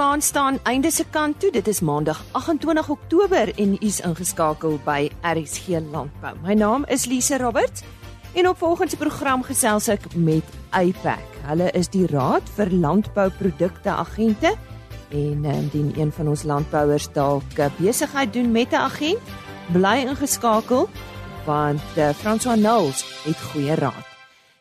maand 0.00 0.24
staan 0.24 0.58
einde 0.62 0.90
se 0.90 1.04
kant 1.10 1.40
toe. 1.40 1.50
Dit 1.52 1.68
is 1.68 1.80
Maandag 1.80 2.24
28 2.32 2.88
Oktober 2.88 3.58
en 3.58 3.72
u 3.72 3.76
is 3.78 4.00
ingeskakel 4.00 4.78
by 4.84 5.10
RSG 5.20 5.66
Landbou. 5.68 6.32
My 6.42 6.54
naam 6.54 6.84
is 6.88 7.04
Lise 7.04 7.38
Roberts 7.38 7.82
en 8.32 8.48
op 8.48 8.58
volgende 8.58 8.96
program 8.96 9.42
gesels 9.44 9.90
ek 9.92 10.06
met 10.14 10.44
APAC. 10.70 11.20
Hulle 11.44 11.68
is 11.76 11.92
die 11.92 12.06
Raad 12.08 12.48
vir 12.56 12.72
Landbouprodukte 12.72 13.92
Agente 13.92 14.54
en 15.10 15.44
indien 15.44 15.92
een 15.96 16.12
van 16.16 16.32
ons 16.32 16.46
landbouers 16.48 17.12
dalk 17.12 17.60
besigheid 17.76 18.32
doen 18.32 18.52
met 18.52 18.72
'n 18.72 18.80
agent, 18.80 19.20
bly 19.72 20.06
ingeskakel 20.08 20.88
want 21.44 21.84
uh, 21.96 22.08
François 22.14 22.56
Nulls 22.56 23.04
het 23.24 23.40
goeie 23.52 23.74
raad. 23.74 24.08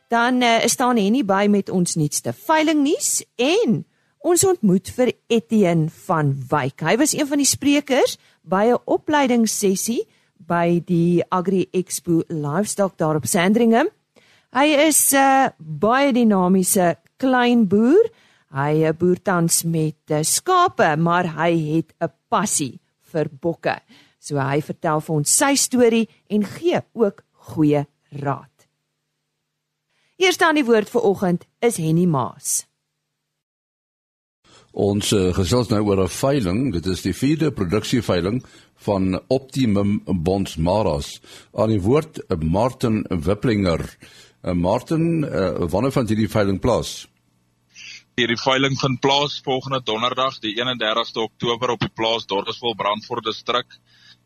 Dan 0.07 0.41
uh, 0.41 0.65
staan 0.65 0.97
Henny 0.97 1.23
by 1.25 1.47
met 1.49 1.69
ons 1.69 1.95
nuutste 1.95 2.33
veilingnuus 2.33 3.23
en 3.35 3.85
Ons 4.19 4.43
ontmoet 4.43 4.89
vir 4.97 5.13
Etienne 5.31 5.87
van 6.05 6.33
Wyk. 6.51 6.81
Hy 6.83 6.97
was 6.99 7.13
een 7.15 7.27
van 7.27 7.39
die 7.39 7.47
sprekers 7.47 8.17
by 8.43 8.65
'n 8.67 8.81
opleidingssessie 8.83 10.03
by 10.35 10.81
die 10.85 11.23
Agri 11.31 11.67
Expo 11.71 12.23
Livestock 12.27 12.97
daar 12.97 13.15
op 13.15 13.25
Sandringham. 13.25 13.87
Hy 14.51 14.65
is 14.87 15.13
'n 15.13 15.15
uh, 15.15 15.49
baie 15.57 16.11
dinamiese 16.11 16.97
klein 17.17 17.67
boer. 17.67 18.11
Hy 18.51 18.83
uh, 18.83 18.91
boer 18.91 19.21
tans 19.21 19.63
met 19.63 19.95
uh, 20.09 20.19
skape, 20.21 20.97
maar 20.97 21.25
hy 21.39 21.77
het 21.77 21.93
'n 22.01 22.11
passie 22.27 22.79
vir 23.11 23.29
bokke. 23.41 23.79
So 24.19 24.35
hy 24.35 24.61
vertel 24.61 24.99
vir 24.99 25.15
ons 25.15 25.37
sy 25.37 25.55
storie 25.55 26.09
en 26.27 26.43
gee 26.43 26.81
ook 26.93 27.23
goeie 27.31 27.87
raad. 28.11 28.67
Eerste 30.17 30.45
aan 30.45 30.55
die 30.55 30.65
woord 30.65 30.89
vir 30.89 31.01
oggend 31.01 31.45
is 31.61 31.77
Henny 31.77 32.05
Maas. 32.05 32.68
Ons 34.79 35.11
uh, 35.11 35.33
gesels 35.35 35.67
nou 35.73 35.81
oor 35.89 36.05
'n 36.05 36.13
veiling. 36.13 36.59
Dit 36.71 36.85
is 36.87 37.01
die 37.03 37.13
vierde 37.13 37.51
produksieveiling 37.51 38.39
van 38.85 39.19
Optimum 39.27 40.01
Bonds 40.05 40.55
Maras. 40.55 41.19
Aan 41.53 41.73
die 41.73 41.81
woord 41.83 42.21
uh, 42.23 42.37
Martin 42.39 43.03
Wipplinger. 43.09 43.83
Uh, 44.41 44.53
Martin, 44.53 45.25
uh, 45.25 45.67
wanneer 45.67 45.91
vind 45.91 46.09
hierdie 46.09 46.31
veiling 46.31 46.59
plaas? 46.63 47.07
Hierdie 48.15 48.39
veiling 48.39 48.79
vind 48.79 48.99
plaas 48.99 49.41
volgende 49.43 49.81
donderdag, 49.83 50.39
die 50.39 50.55
31ste 50.55 51.25
Oktober 51.27 51.75
op 51.75 51.83
die 51.83 51.91
plaas 51.95 52.25
Dorpsville 52.25 52.75
Brandfort 52.75 53.27
distrik 53.27 53.75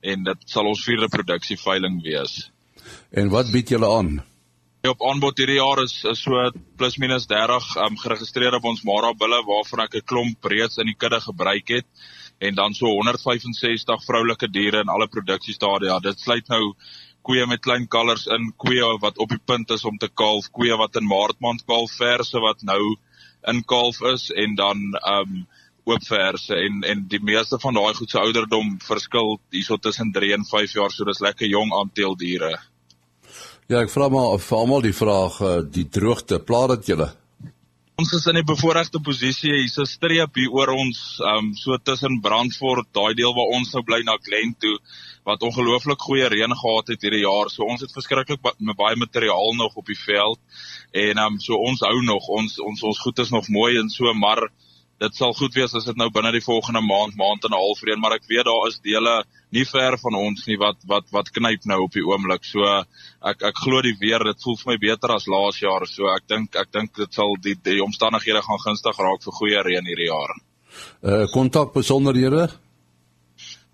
en 0.02 0.24
dit 0.24 0.46
sal 0.46 0.70
ons 0.70 0.84
vierde 0.86 1.10
produksieveiling 1.10 2.02
wees. 2.04 2.52
En 3.10 3.30
wat 3.34 3.50
bied 3.52 3.70
julle 3.70 3.90
aan? 3.90 4.22
Op 4.84 5.00
aanbod 5.08 5.38
hierdie 5.40 5.62
jaar 5.62 5.80
is, 5.80 5.94
is 6.12 6.22
so 6.26 6.40
plus 6.76 6.98
minus 7.00 7.24
30 7.32 7.68
um, 7.86 7.94
geregistreer 8.02 8.58
op 8.58 8.66
ons 8.68 8.82
Mara 8.84 9.14
bulle 9.16 9.38
waarvan 9.48 9.82
ek 9.86 9.94
'n 9.96 10.08
klomp 10.12 10.48
reeds 10.52 10.82
in 10.84 10.90
die 10.92 10.98
kudde 11.04 11.22
gebruik 11.24 11.72
het 11.72 11.88
en 12.44 12.58
dan 12.58 12.76
so 12.76 12.92
165 12.92 14.04
vroulike 14.04 14.50
diere 14.52 14.82
in 14.84 14.92
alle 14.92 15.08
produksiestadia. 15.08 16.02
Dit 16.04 16.20
sluit 16.20 16.52
nou 16.52 16.74
koeie 17.24 17.46
met 17.48 17.64
klein 17.64 17.88
kalvers 17.88 18.26
in, 18.28 18.52
koeie 18.60 18.90
wat 19.06 19.24
op 19.24 19.30
die 19.32 19.40
punt 19.40 19.72
is 19.72 19.86
om 19.88 19.98
te 19.98 20.12
kalf, 20.12 20.52
koeie 20.52 20.76
wat 20.76 21.00
in 21.00 21.08
maartmaand 21.08 21.64
kalf, 21.64 21.96
verse 21.96 22.44
wat 22.44 22.68
nou 22.68 22.98
in 23.48 23.64
kalf 23.64 24.04
is 24.12 24.32
en 24.36 24.60
dan 24.60 24.84
um 25.16 25.48
oop 25.88 26.04
verse 26.12 26.52
en 26.52 26.84
en 26.84 27.08
die 27.08 27.24
meeste 27.24 27.56
van 27.60 27.80
daai 27.80 27.94
goed 27.96 28.12
se 28.12 28.20
ouderdom 28.20 28.76
verskil 28.84 29.40
hierso 29.48 29.80
tussen 29.80 30.12
3 30.12 30.34
en 30.42 30.46
5 30.52 30.76
jaar, 30.76 30.92
so 30.92 31.08
dis 31.08 31.24
lekker 31.24 31.48
jong 31.48 31.72
aanteel 31.72 32.20
diere. 32.20 32.58
Ja, 33.72 33.80
ek 33.80 33.92
vra 33.94 34.10
maar 34.12 34.40
vir 34.44 34.58
almal 34.58 34.82
die 34.84 34.96
vraag, 34.96 35.40
eh, 35.42 35.60
die 35.72 35.86
droogte, 35.88 36.40
pla 36.44 36.66
dit 36.76 36.90
julle? 36.92 37.14
Ons 38.02 38.12
is 38.18 38.26
in 38.28 38.38
'n 38.38 38.46
bevoordeelde 38.46 39.00
posisie. 39.00 39.54
Hier's 39.54 39.78
'n 39.78 39.86
streep 39.86 40.36
hier 40.36 40.52
oor 40.52 40.70
ons, 40.74 41.20
um 41.22 41.54
so 41.56 41.78
tussen 41.78 42.20
Brandfort, 42.22 42.88
daai 42.92 43.14
deel 43.14 43.34
waar 43.34 43.54
ons 43.56 43.72
nou 43.74 43.84
bly 43.84 44.02
na 44.04 44.18
Glen 44.18 44.56
toe 44.60 44.78
wat 45.24 45.42
ongelooflik 45.42 46.02
goeie 46.02 46.28
reën 46.28 46.56
gehad 46.56 46.88
het 46.88 47.02
hierdie 47.02 47.24
jaar. 47.24 47.50
So 47.50 47.64
ons 47.64 47.82
het 47.82 47.92
verskriklik 47.92 48.42
ba 48.42 48.52
baie 48.76 48.96
materiaal 48.96 49.54
nog 49.56 49.76
op 49.76 49.86
die 49.86 50.00
veld 50.00 50.40
en 50.92 51.18
um 51.18 51.40
so 51.40 51.56
ons 51.56 51.80
hou 51.80 52.02
nog 52.02 52.28
ons 52.28 52.60
ons 52.60 52.84
ons 52.84 53.00
goed 53.00 53.20
is 53.20 53.30
nog 53.30 53.48
mooi 53.48 53.78
en 53.78 53.90
so 53.90 54.14
maar 54.14 54.50
dit 55.02 55.16
sal 55.16 55.34
goed 55.34 55.56
wees 55.58 55.74
as 55.76 55.86
dit 55.86 55.98
nou 55.98 56.10
binne 56.14 56.32
die 56.32 56.44
volgende 56.44 56.82
maand, 56.82 57.16
maand 57.18 57.44
en 57.44 57.52
'n 57.52 57.60
half 57.60 57.82
reën, 57.82 58.00
maar 58.00 58.16
ek 58.16 58.28
weet 58.30 58.46
daar 58.46 58.68
is 58.68 58.80
dele 58.80 59.24
nie 59.52 59.66
ver 59.66 59.98
van 59.98 60.16
ons 60.16 60.46
nie 60.48 60.58
wat 60.58 60.78
wat 60.88 61.06
wat 61.12 61.32
knyp 61.32 61.66
nou 61.66 61.84
op 61.84 61.92
die 61.92 62.06
oomblik. 62.06 62.44
So 62.46 62.64
ek 63.22 63.44
ek 63.44 63.58
glo 63.58 63.82
die 63.82 63.98
weer, 64.00 64.24
dit 64.24 64.44
voel 64.44 64.58
vir 64.58 64.72
my 64.72 64.78
beter 64.78 65.16
as 65.16 65.28
laas 65.28 65.60
jaar. 65.60 65.88
So 65.88 66.08
ek 66.08 66.28
dink 66.28 66.56
ek 66.56 66.72
dink 66.72 66.96
dit 66.96 67.14
sal 67.14 67.36
die 67.42 67.56
die 67.56 67.82
omstandighede 67.84 68.42
gaan 68.42 68.64
gunstig 68.66 68.98
raak 68.98 69.24
vir 69.24 69.34
goeie 69.34 69.64
reën 69.64 69.86
hierdie 69.86 70.12
jaar. 70.12 70.34
Uh 71.02 71.28
kontak 71.34 71.74
besonderhede? 71.74 72.50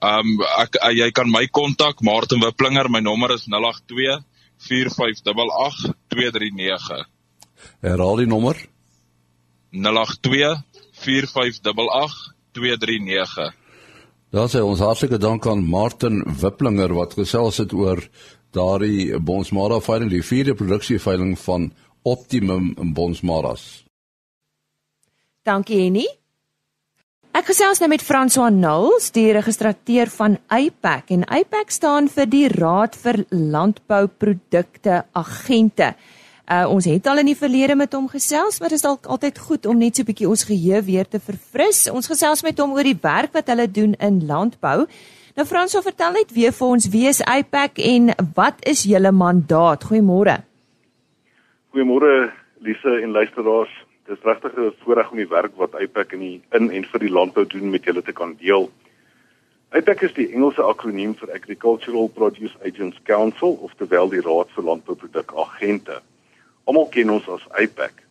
Ehm 0.01 0.39
um, 0.39 0.41
ek 0.63 0.79
uh, 0.79 0.91
jy 0.95 1.11
kan 1.11 1.29
my 1.29 1.47
kontak 1.47 2.01
Martin 2.01 2.39
Wiplinger, 2.39 2.89
my 2.89 2.99
nommer 2.99 3.33
is 3.33 3.47
082 3.47 4.23
4588 4.57 5.93
239. 6.07 7.07
Herhaal 7.81 8.17
die 8.17 8.27
nommer. 8.27 8.55
082 9.71 10.55
0824588239. 11.03 13.53
Daar 14.29 14.49
sê 14.49 14.61
ons 14.61 14.79
hartlike 14.79 15.17
dank 15.17 15.47
aan 15.49 15.65
Martin 15.65 16.21
Wiplinger 16.41 16.93
wat 16.93 17.13
gesels 17.17 17.57
het 17.57 17.73
oor 17.73 18.09
daardie 18.53 19.19
Bonsmara 19.19 19.79
veiling, 19.81 20.11
die 20.13 20.25
vierde 20.25 20.53
produksieveiling 20.53 21.39
van 21.39 21.73
Optimum 22.03 22.75
Bonsmaras. 22.93 23.85
Dankie 25.45 25.81
Henny. 25.81 26.05
Ek 27.33 27.45
gesels 27.45 27.79
nou 27.81 27.89
met 27.91 28.03
François 28.03 28.51
Nulls, 28.53 29.11
die 29.13 29.31
registrateur 29.33 30.09
van 30.13 30.37
APAC 30.49 31.11
en 31.13 31.25
APAC 31.29 31.71
staan 31.71 32.09
vir 32.09 32.25
die 32.29 32.47
Raad 32.49 32.95
vir 32.97 33.25
Landbouprodukte 33.29 35.05
Agente. 35.13 35.93
Uh 36.49 36.65
ons 36.73 36.85
het 36.89 37.05
al 37.05 37.21
in 37.21 37.27
die 37.29 37.37
verlede 37.37 37.75
met 37.77 37.93
hom 37.93 38.07
gesels, 38.09 38.57
maar 38.59 38.71
dit 38.73 38.79
is 38.79 38.85
dalk 38.85 39.05
altyd 39.05 39.37
goed 39.37 39.65
om 39.69 39.77
net 39.77 39.95
so 39.95 40.01
'n 40.01 40.09
bietjie 40.09 40.29
ons 40.29 40.43
geheue 40.49 40.81
weer 40.81 41.07
te 41.07 41.19
verfris. 41.19 41.89
Ons 41.89 42.07
gesels 42.07 42.41
met 42.41 42.57
hom 42.57 42.71
oor 42.73 42.83
die 42.83 42.97
werk 43.01 43.33
wat 43.33 43.47
hulle 43.47 43.67
doen 43.71 43.93
in 43.99 44.25
landbou. 44.25 44.87
Nou 45.35 45.45
Frans, 45.45 45.71
so 45.71 45.81
vertel 45.81 46.11
net 46.11 46.31
weer 46.33 46.51
vir 46.51 46.67
ons 46.67 46.89
wie 46.89 47.07
is 47.07 47.21
IPAC 47.21 47.77
en 47.77 48.09
wat 48.33 48.65
is 48.65 48.83
julle 48.83 49.11
mandaat? 49.11 49.83
Goeiemôre. 49.83 50.41
Goeiemôre 51.71 52.31
Lise 52.59 53.01
en 53.03 53.11
luisteraars. 53.11 53.69
Dit 54.07 54.17
is 54.17 54.23
regtig 54.23 54.57
'n 54.57 54.73
voorreg 54.83 55.11
om 55.11 55.17
die 55.17 55.27
werk 55.27 55.55
wat 55.55 55.79
IPAC 55.81 56.13
in 56.13 56.19
die, 56.19 56.41
in 56.51 56.71
en 56.71 56.83
vir 56.83 56.99
die 56.99 57.11
landbou 57.11 57.45
doen 57.45 57.69
met 57.69 57.83
julle 57.83 58.01
te 58.01 58.11
kan 58.11 58.35
deel. 58.39 58.71
IPAC 59.71 60.01
is 60.01 60.13
die 60.13 60.33
Engelse 60.33 60.63
akroniem 60.63 61.15
vir 61.15 61.31
Agricultural 61.33 62.07
Produce 62.07 62.57
Agents 62.65 62.97
Council, 63.03 63.59
oftewel 63.61 64.09
die 64.09 64.21
Raad 64.21 64.49
vir 64.55 64.63
Landbouprodukagente. 64.63 66.01
Almal 66.69 66.91
ken 66.93 67.09
ons 67.09 67.25
as 67.33 67.45
APAC. 67.57 68.03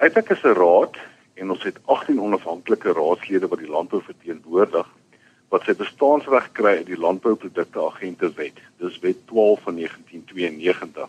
APAC 0.00 0.30
is 0.32 0.44
'n 0.48 0.56
raad 0.56 0.94
en 1.34 1.50
ons 1.50 1.62
het 1.62 1.76
18 1.84 2.20
onafhanklike 2.20 2.92
raadslede 2.92 3.48
wat 3.48 3.58
die 3.58 3.68
landbou 3.68 4.00
verteenwoordig 4.02 4.88
wat 5.52 5.62
sy 5.66 5.74
bestaansreg 5.76 6.48
kry 6.52 6.72
uit 6.80 6.86
die 6.86 6.98
Landbouprodukte 6.98 7.80
Agente 7.80 8.32
Wet. 8.34 8.58
Dis 8.80 8.98
Wet 8.98 9.26
12 9.26 9.60
van 9.62 9.74
1992. 9.74 11.08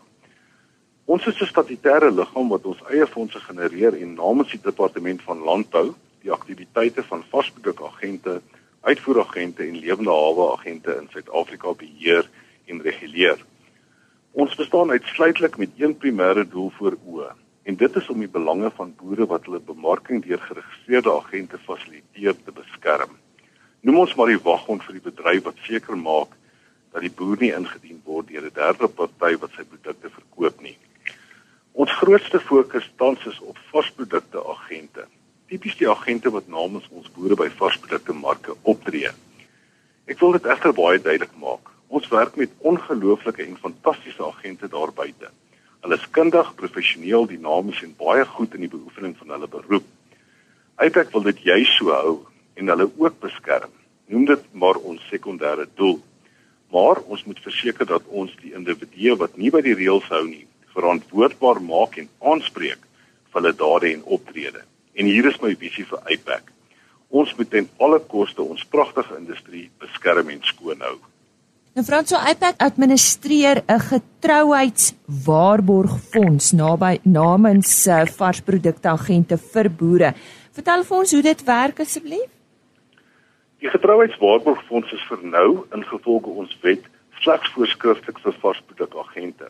Ons 1.06 1.25
is 1.27 1.39
'n 1.41 1.51
statutêre 1.53 2.11
liggaam 2.11 2.50
wat 2.50 2.66
ons 2.66 2.83
eie 2.89 3.07
fondse 3.07 3.39
genereer 3.39 3.94
en 3.94 4.13
namens 4.13 4.51
die 4.51 4.61
Departement 4.61 5.22
van 5.22 5.39
Landbou 5.39 5.94
die 6.22 6.31
aktiwiteite 6.31 7.03
van 7.03 7.23
varsprodukagente, 7.29 8.41
uitvoeragente 8.81 9.63
en 9.63 9.79
lewende 9.79 10.11
hawe 10.11 10.51
agente 10.57 10.97
in 11.01 11.07
Suid-Afrika 11.11 11.73
beheer 11.73 12.29
en 12.66 12.81
reguleer. 12.81 13.39
Ons 14.37 14.55
bestaan 14.55 14.91
uitsluitlik 14.93 15.55
met 15.57 15.69
een 15.77 15.95
primêre 15.97 16.43
doel 16.45 16.67
voor 16.77 16.93
oë 17.09 17.29
en 17.69 17.75
dit 17.75 17.95
is 17.97 18.09
om 18.13 18.19
die 18.21 18.29
belange 18.29 18.69
van 18.75 18.91
boere 19.00 19.25
wat 19.31 19.47
hulle 19.47 19.59
bemarking 19.65 20.19
deur 20.21 20.41
geregistreerde 20.44 21.09
agente 21.09 21.57
fasiliteer 21.57 22.35
te 22.45 22.51
beskerm. 22.53 23.15
Noem 23.81 24.03
ons 24.03 24.13
maar 24.19 24.29
die 24.29 24.44
waghond 24.44 24.83
vir 24.85 25.00
die 25.00 25.01
bedryf 25.07 25.41
wat 25.47 25.63
seker 25.65 25.97
maak 25.97 26.35
dat 26.94 27.01
die 27.01 27.09
boer 27.21 27.41
nie 27.41 27.50
ingedien 27.59 27.97
word 28.06 28.29
deur 28.29 28.45
'n 28.45 28.53
derde 28.59 28.89
party 29.00 29.31
wat 29.41 29.57
sy 29.57 29.65
produkte 29.71 30.12
verkoop 30.19 30.62
nie. 30.62 30.77
Ons 31.73 31.97
grootste 32.01 32.39
fokus 32.39 32.91
tans 33.01 33.25
is 33.25 33.39
op 33.41 33.57
varsprodukte 33.71 34.44
agente. 34.53 35.07
Tipies 35.47 35.79
die 35.81 35.89
agente 35.89 36.29
wat 36.29 36.47
namens 36.47 36.85
ons 36.91 37.09
boere 37.09 37.35
by 37.35 37.50
varsprodukte 37.50 38.13
marke 38.13 38.53
optree. 38.62 39.09
Ek 40.06 40.19
wil 40.19 40.38
dit 40.38 40.45
egter 40.45 40.73
baie 40.73 41.01
duidelik 41.01 41.33
maak. 41.41 41.73
Ons 41.88 42.07
werk 42.12 42.36
met 42.36 42.51
ongelooflike 42.57 43.44
en 43.44 43.57
fantastiese 43.57 44.24
agente 44.25 44.68
daar 44.68 44.92
buite. 44.94 45.30
Hulle 45.81 45.95
is 45.95 46.10
kundig, 46.12 46.50
professioneel, 46.56 47.28
dinamies 47.30 47.80
en 47.86 47.94
baie 47.95 48.25
goed 48.25 48.57
in 48.57 48.66
die 48.66 48.72
beoefening 48.74 49.16
van 49.19 49.30
hulle 49.36 49.48
beroep. 49.48 49.88
Uiteindelik 50.75 51.13
wil 51.16 51.25
dit 51.30 51.39
jy 51.48 51.62
so 51.78 51.94
hou 51.95 52.13
en 52.60 52.74
hulle 52.74 52.89
ook 52.98 53.19
beskerm. 53.24 53.72
Noem 54.12 54.28
dit 54.28 54.51
maar 54.51 54.81
ons 54.84 55.07
sekondêre 55.12 55.68
doel. 55.80 55.98
Maar 56.75 57.00
ons 57.07 57.24
moet 57.24 57.39
verseker 57.39 57.88
dat 57.88 58.04
ons 58.12 58.36
die 58.44 58.54
individue 58.57 59.16
wat 59.16 59.39
nie 59.39 59.51
by 59.54 59.63
die 59.63 59.78
reëls 59.80 60.12
hou 60.12 60.25
nie, 60.28 60.44
verantwoordbaar 60.75 61.63
maak 61.63 61.95
en 62.01 62.12
aanspreek 62.19 62.84
vir 62.84 63.42
hulle 63.42 63.56
dade 63.56 63.94
en 63.94 64.04
optrede. 64.18 64.68
En 65.00 65.07
hier 65.07 65.31
is 65.31 65.39
my 65.39 65.56
visie 65.56 65.88
vir 65.88 66.04
Uiteindelik. 66.04 66.51
Ons 67.10 67.31
moet 67.38 67.48
ten 67.50 67.69
alle 67.80 68.01
koste 68.12 68.44
ons 68.44 68.66
pragtige 68.68 69.16
industrie 69.16 69.69
beskerm 69.80 70.34
en 70.34 70.44
skoon 70.44 70.84
hou. 70.84 70.98
Nou 71.77 71.85
Franso 71.85 72.18
IPAC 72.18 72.57
administreer 72.57 73.62
'n 73.68 73.79
getrouheidswaarborgfonds 73.79 76.51
naby 76.51 77.00
namens 77.03 77.88
uh, 77.88 78.06
varsprodukte 78.06 78.89
agente 78.89 79.38
vir 79.38 79.69
boere. 79.69 80.13
Vertel 80.57 80.83
vir 80.83 80.97
ons 80.97 81.12
hoe 81.12 81.21
dit 81.21 81.44
werk 81.45 81.79
asseblief. 81.79 82.29
Die 83.62 83.69
getrouheidswaarborgfonds 83.69 84.91
is 84.91 85.03
vir 85.09 85.18
nou 85.21 85.65
ingevolge 85.69 86.29
ons 86.29 86.57
wet 86.65 86.81
slegs 87.21 87.50
voorskrifklik 87.53 88.19
vir 88.25 88.33
varsprodukagente. 88.41 89.47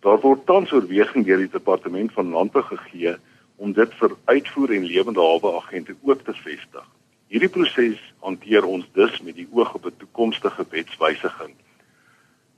Daar 0.00 0.20
word 0.24 0.46
tans 0.46 0.72
oorweging 0.72 1.24
deur 1.28 1.40
die 1.44 1.56
departement 1.58 2.12
van 2.12 2.32
landbou 2.32 2.64
gegee 2.72 3.16
om 3.56 3.72
dit 3.72 3.94
vir 4.00 4.10
uitvoer 4.24 4.70
en 4.78 4.84
lewende 4.88 5.20
hawe 5.20 5.56
agente 5.60 5.94
ook 6.00 6.24
te 6.24 6.32
vestig. 6.32 6.86
Hierdie 7.30 7.48
proses 7.54 7.98
hanteer 8.26 8.64
ons 8.66 8.88
dus 8.98 9.20
met 9.22 9.36
die 9.38 9.46
oog 9.54 9.74
op 9.78 9.84
'n 9.86 9.98
toekomstige 9.98 10.64
wetswysiging. 10.70 11.54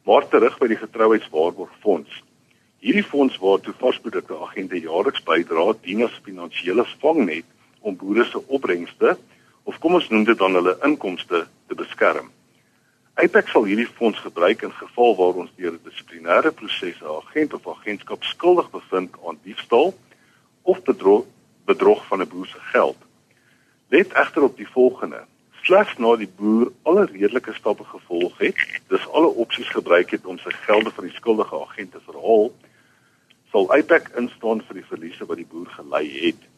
Maar 0.08 0.28
terug 0.28 0.58
by 0.58 0.66
die 0.66 0.80
getrouheidswaarborgfonds. 0.80 2.22
Hierdie 2.80 3.04
fonds 3.04 3.36
waartoe 3.36 3.74
varsprodukte 3.76 4.34
agente 4.34 4.80
jaarliks 4.80 5.22
bydra, 5.22 5.74
dien 5.82 6.02
as 6.04 6.20
finansiële 6.22 6.86
vangnet 7.04 7.44
om 7.80 7.96
boere 7.96 8.24
se 8.24 8.40
opbrengste 8.46 9.18
of 9.62 9.78
kom 9.78 9.94
ons 9.94 10.08
noem 10.08 10.24
dit 10.24 10.38
dan 10.38 10.54
hulle 10.54 10.78
inkomste 10.82 11.46
te 11.68 11.74
beskerm. 11.74 12.32
Apex 13.14 13.50
sal 13.50 13.64
hierdie 13.64 13.92
fonds 13.98 14.18
gebruik 14.18 14.62
in 14.62 14.72
geval 14.72 15.16
waar 15.16 15.34
ons 15.44 15.52
deur 15.56 15.72
'n 15.72 15.84
dissiplinêre 15.84 16.50
proses 16.50 16.96
'n 17.02 17.16
agent 17.20 17.54
of 17.54 17.68
agentskap 17.68 18.24
skuldig 18.24 18.70
bevind 18.70 19.12
aan 19.26 19.38
diefstal 19.42 19.94
of 20.62 20.82
bedrog 20.82 21.26
bedrog 21.64 22.06
van 22.06 22.22
'n 22.22 22.28
boer 22.28 22.46
se 22.46 22.60
geld. 22.60 23.11
Let 23.92 24.12
egter 24.12 24.42
op 24.42 24.56
die 24.56 24.68
volgende: 24.68 25.18
slegs 25.68 25.98
na 26.00 26.14
die 26.16 26.28
boer 26.36 26.70
alle 26.88 27.02
redelike 27.10 27.52
stappe 27.52 27.84
gevolg 27.84 28.38
het, 28.40 28.60
dis 28.88 29.02
alle 29.12 29.28
opsies 29.44 29.68
gebruik 29.68 30.14
het 30.16 30.24
om 30.24 30.38
sy 30.40 30.52
gelde 30.62 30.90
van 30.96 31.04
die 31.04 31.16
skuldige 31.18 31.58
agent 31.60 31.92
te 31.92 32.00
verhaal, 32.06 32.48
sal 33.52 33.68
Apex 33.76 34.14
instaan 34.16 34.62
vir 34.64 34.78
die 34.80 34.86
verliese 34.88 35.28
wat 35.28 35.42
die 35.42 35.46
boer 35.50 35.68
gely 35.76 36.00
het. 36.14 36.48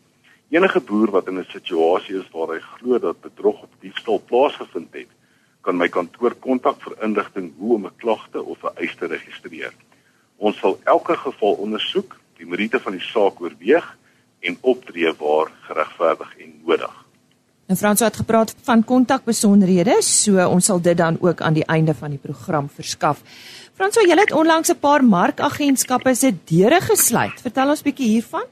Enige 0.55 0.85
boer 0.93 1.11
wat 1.17 1.33
in 1.33 1.43
'n 1.43 1.51
situasie 1.51 2.21
is 2.21 2.31
waar 2.37 2.55
hy 2.55 2.61
glo 2.77 3.03
dat 3.03 3.21
bedrog 3.27 3.63
of 3.67 3.81
diefstal 3.81 4.23
plaasgevind 4.31 4.95
het, 4.95 5.11
kan 5.61 5.77
my 5.77 5.89
kantoor 5.89 6.39
kontak 6.39 6.79
vir 6.87 7.03
inligting 7.03 7.53
hoe 7.59 7.75
om 7.75 7.87
'n 7.87 7.97
klagte 7.97 8.43
of 8.43 8.63
'n 8.63 8.79
eis 8.79 8.95
te 8.95 9.07
registreer. 9.07 9.75
Ons 10.37 10.59
sal 10.59 10.79
elke 10.85 11.17
geval 11.17 11.55
ondersoek, 11.55 12.15
die 12.39 12.47
meriete 12.47 12.81
van 12.81 12.93
die 12.93 13.09
saak 13.13 13.41
oorweeg 13.41 13.97
en 14.41 14.59
optree 14.61 15.13
waar 15.19 15.51
geregverdig 15.67 16.37
en 16.39 16.61
nodig. 16.63 17.04
En 17.67 17.77
Frans 17.77 18.01
het 18.01 18.17
gepraat 18.17 18.55
van 18.63 18.85
kontakbesonderhede, 18.85 19.97
so 20.05 20.37
ons 20.49 20.67
sal 20.69 20.81
dit 20.85 20.97
dan 20.97 21.17
ook 21.21 21.41
aan 21.41 21.55
die 21.57 21.65
einde 21.65 21.95
van 21.95 22.13
die 22.13 22.21
program 22.21 22.69
verskaf. 22.69 23.23
Frans, 23.75 23.97
jy 23.97 24.19
het 24.19 24.33
onlangs 24.33 24.69
'n 24.71 24.79
paar 24.79 25.05
markagentskappe 25.05 26.15
se 26.15 26.35
deure 26.45 26.81
gesluit. 26.81 27.41
Vertel 27.41 27.69
ons 27.69 27.83
bietjie 27.83 28.09
hiervan. 28.09 28.45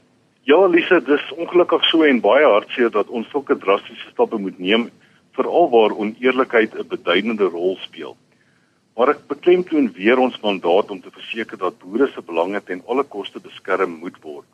Ja, 0.43 0.65
Lise, 0.65 1.01
dis 1.05 1.33
ongelukkig 1.37 1.83
so 1.83 2.03
en 2.03 2.19
baie 2.19 2.45
hartseer 2.45 2.89
dat 2.89 3.07
ons 3.07 3.29
sulke 3.29 3.57
drastiese 3.57 4.09
stappe 4.11 4.37
moet 4.37 4.59
neem 4.59 4.89
veral 5.31 5.69
waar 5.69 5.97
oneerlikheid 5.97 6.73
'n 6.73 6.87
beduidende 6.87 7.43
rol 7.43 7.77
speel. 7.81 8.17
Maar 8.95 9.09
ek 9.09 9.27
beklemtoon 9.27 9.91
weer 9.93 10.17
ons 10.17 10.39
mandaat 10.41 10.91
om 10.91 11.01
te 11.01 11.11
verseker 11.11 11.57
dat 11.57 11.79
boere 11.79 12.07
se 12.07 12.21
belange 12.21 12.63
ten 12.63 12.81
alle 12.87 13.03
koste 13.03 13.39
beskerm 13.39 13.89
moet 13.89 14.17
word. 14.21 14.45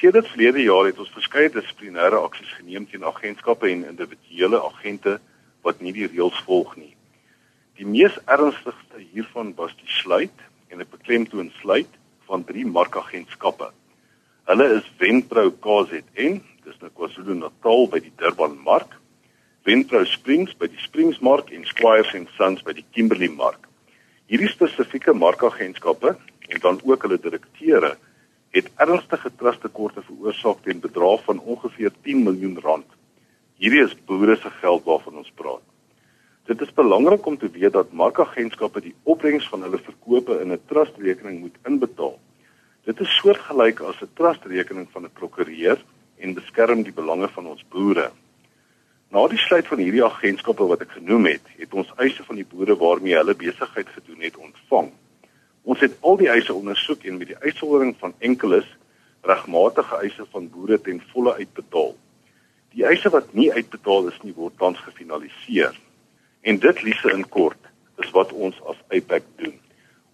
Sedert 0.00 0.30
verlede 0.32 0.62
jaar 0.64 0.86
het 0.88 1.00
ons 1.02 1.10
verskeie 1.12 1.50
dissiplinêre 1.52 2.16
aksies 2.24 2.54
geneem 2.56 2.86
teen 2.88 3.02
agentskappe 3.04 3.68
en 3.68 3.82
individuele 3.90 4.56
agente 4.64 5.18
wat 5.66 5.82
nie 5.84 5.92
die 5.92 6.06
reëls 6.08 6.38
volg 6.46 6.70
nie. 6.80 6.94
Die 7.76 7.84
mees 7.84 8.16
ernstigste 8.24 9.02
hiervan 9.02 9.52
was 9.58 9.76
die 9.76 9.92
sluit 9.98 10.46
en 10.72 10.80
'n 10.80 10.88
beklemtoon 10.94 11.52
sluit 11.60 12.00
van 12.24 12.44
drie 12.48 12.64
markagentskappe. 12.64 13.68
Hulle 14.48 14.66
is 14.78 14.90
Wenpro 14.96 15.50
KZN, 15.50 16.40
dis 16.64 16.80
nou 16.80 16.90
KwaZulu-Natal 16.96 17.88
by 17.92 18.00
die 18.00 18.16
Durban 18.16 18.56
mark, 18.56 18.96
Wentrou 19.64 20.06
Springs 20.06 20.54
by 20.56 20.66
die 20.66 20.80
Springsmark 20.80 21.52
en 21.52 21.66
Squires 21.66 22.14
and 22.14 22.28
Sons 22.38 22.62
by 22.62 22.72
die 22.72 22.86
Kimberley 22.92 23.28
Mark. 23.28 23.68
Hierdie 24.26 24.48
spesifieke 24.48 25.12
markagentskappe 25.12 26.16
en 26.48 26.60
dan 26.60 26.80
ook 26.84 27.02
hulle 27.02 27.20
direkteure 27.20 27.98
het 28.50 28.70
ernstige 28.82 29.30
trustekorte 29.36 30.02
veroorsaak 30.02 30.62
teen 30.64 30.80
bedrag 30.80 31.22
van 31.24 31.38
ongeveer 31.38 31.92
10 32.02 32.22
miljoen 32.22 32.58
rand. 32.62 32.86
Hierdie 33.62 33.84
is 33.84 33.96
boere 34.06 34.36
se 34.36 34.50
geld 34.50 34.84
waarvan 34.84 35.20
ons 35.22 35.32
praat. 35.34 35.62
Dit 36.50 36.60
is 36.60 36.72
belangrik 36.74 37.26
om 37.26 37.36
te 37.38 37.50
weet 37.50 37.72
dat 37.72 37.92
markagentskappe 37.92 38.80
die 38.80 38.94
opbrengs 39.02 39.48
van 39.48 39.62
hulle 39.62 39.78
verkope 39.78 40.40
in 40.42 40.52
'n 40.52 40.62
trustrekening 40.66 41.40
moet 41.40 41.58
inbetaal. 41.64 42.18
Dit 42.84 43.00
is 43.00 43.16
soortgelyk 43.20 43.80
as 43.80 44.02
'n 44.02 44.10
trustrekening 44.14 44.88
van 44.90 45.04
'n 45.04 45.12
prokureur 45.12 45.78
en 46.18 46.34
beskerm 46.34 46.82
die 46.82 46.92
belange 46.92 47.28
van 47.28 47.46
ons 47.46 47.64
boere. 47.68 48.10
Na 49.10 49.26
die 49.28 49.38
sluit 49.38 49.66
van 49.66 49.78
hierdie 49.78 50.04
agentskappe 50.04 50.66
wat 50.66 50.80
ek 50.80 50.90
genoem 50.90 51.26
het, 51.26 51.46
het 51.58 51.74
ons 51.74 51.92
eise 51.96 52.24
van 52.24 52.36
die 52.36 52.46
boere 52.46 52.76
waarmee 52.76 53.16
hulle 53.16 53.34
besigheid 53.34 53.88
gedoen 53.88 54.20
het 54.20 54.36
ontvang. 54.36 54.90
Ons 55.62 55.80
het 55.84 55.96
al 56.00 56.16
die 56.16 56.30
eise 56.32 56.54
ondersoek 56.54 57.04
en 57.04 57.18
met 57.20 57.32
die 57.32 57.40
uitsondering 57.44 57.94
van 58.00 58.14
enkeles 58.18 58.68
regmatige 59.28 59.96
eise 60.00 60.24
van 60.32 60.48
boere 60.48 60.80
ten 60.80 61.02
volle 61.12 61.34
uitbetaal. 61.34 61.92
Die 62.72 62.86
eise 62.86 63.10
wat 63.12 63.34
nie 63.36 63.50
uitbetaal 63.52 64.08
is 64.08 64.20
nie 64.22 64.32
word 64.36 64.56
tans 64.58 64.78
gefinaliseer. 64.86 65.76
En 66.40 66.58
dit 66.58 66.82
lise 66.82 67.12
in 67.12 67.26
kort 67.28 67.68
is 68.00 68.12
wat 68.16 68.32
ons 68.32 68.56
as 68.70 68.78
APAC 68.88 69.26
doen. 69.42 69.58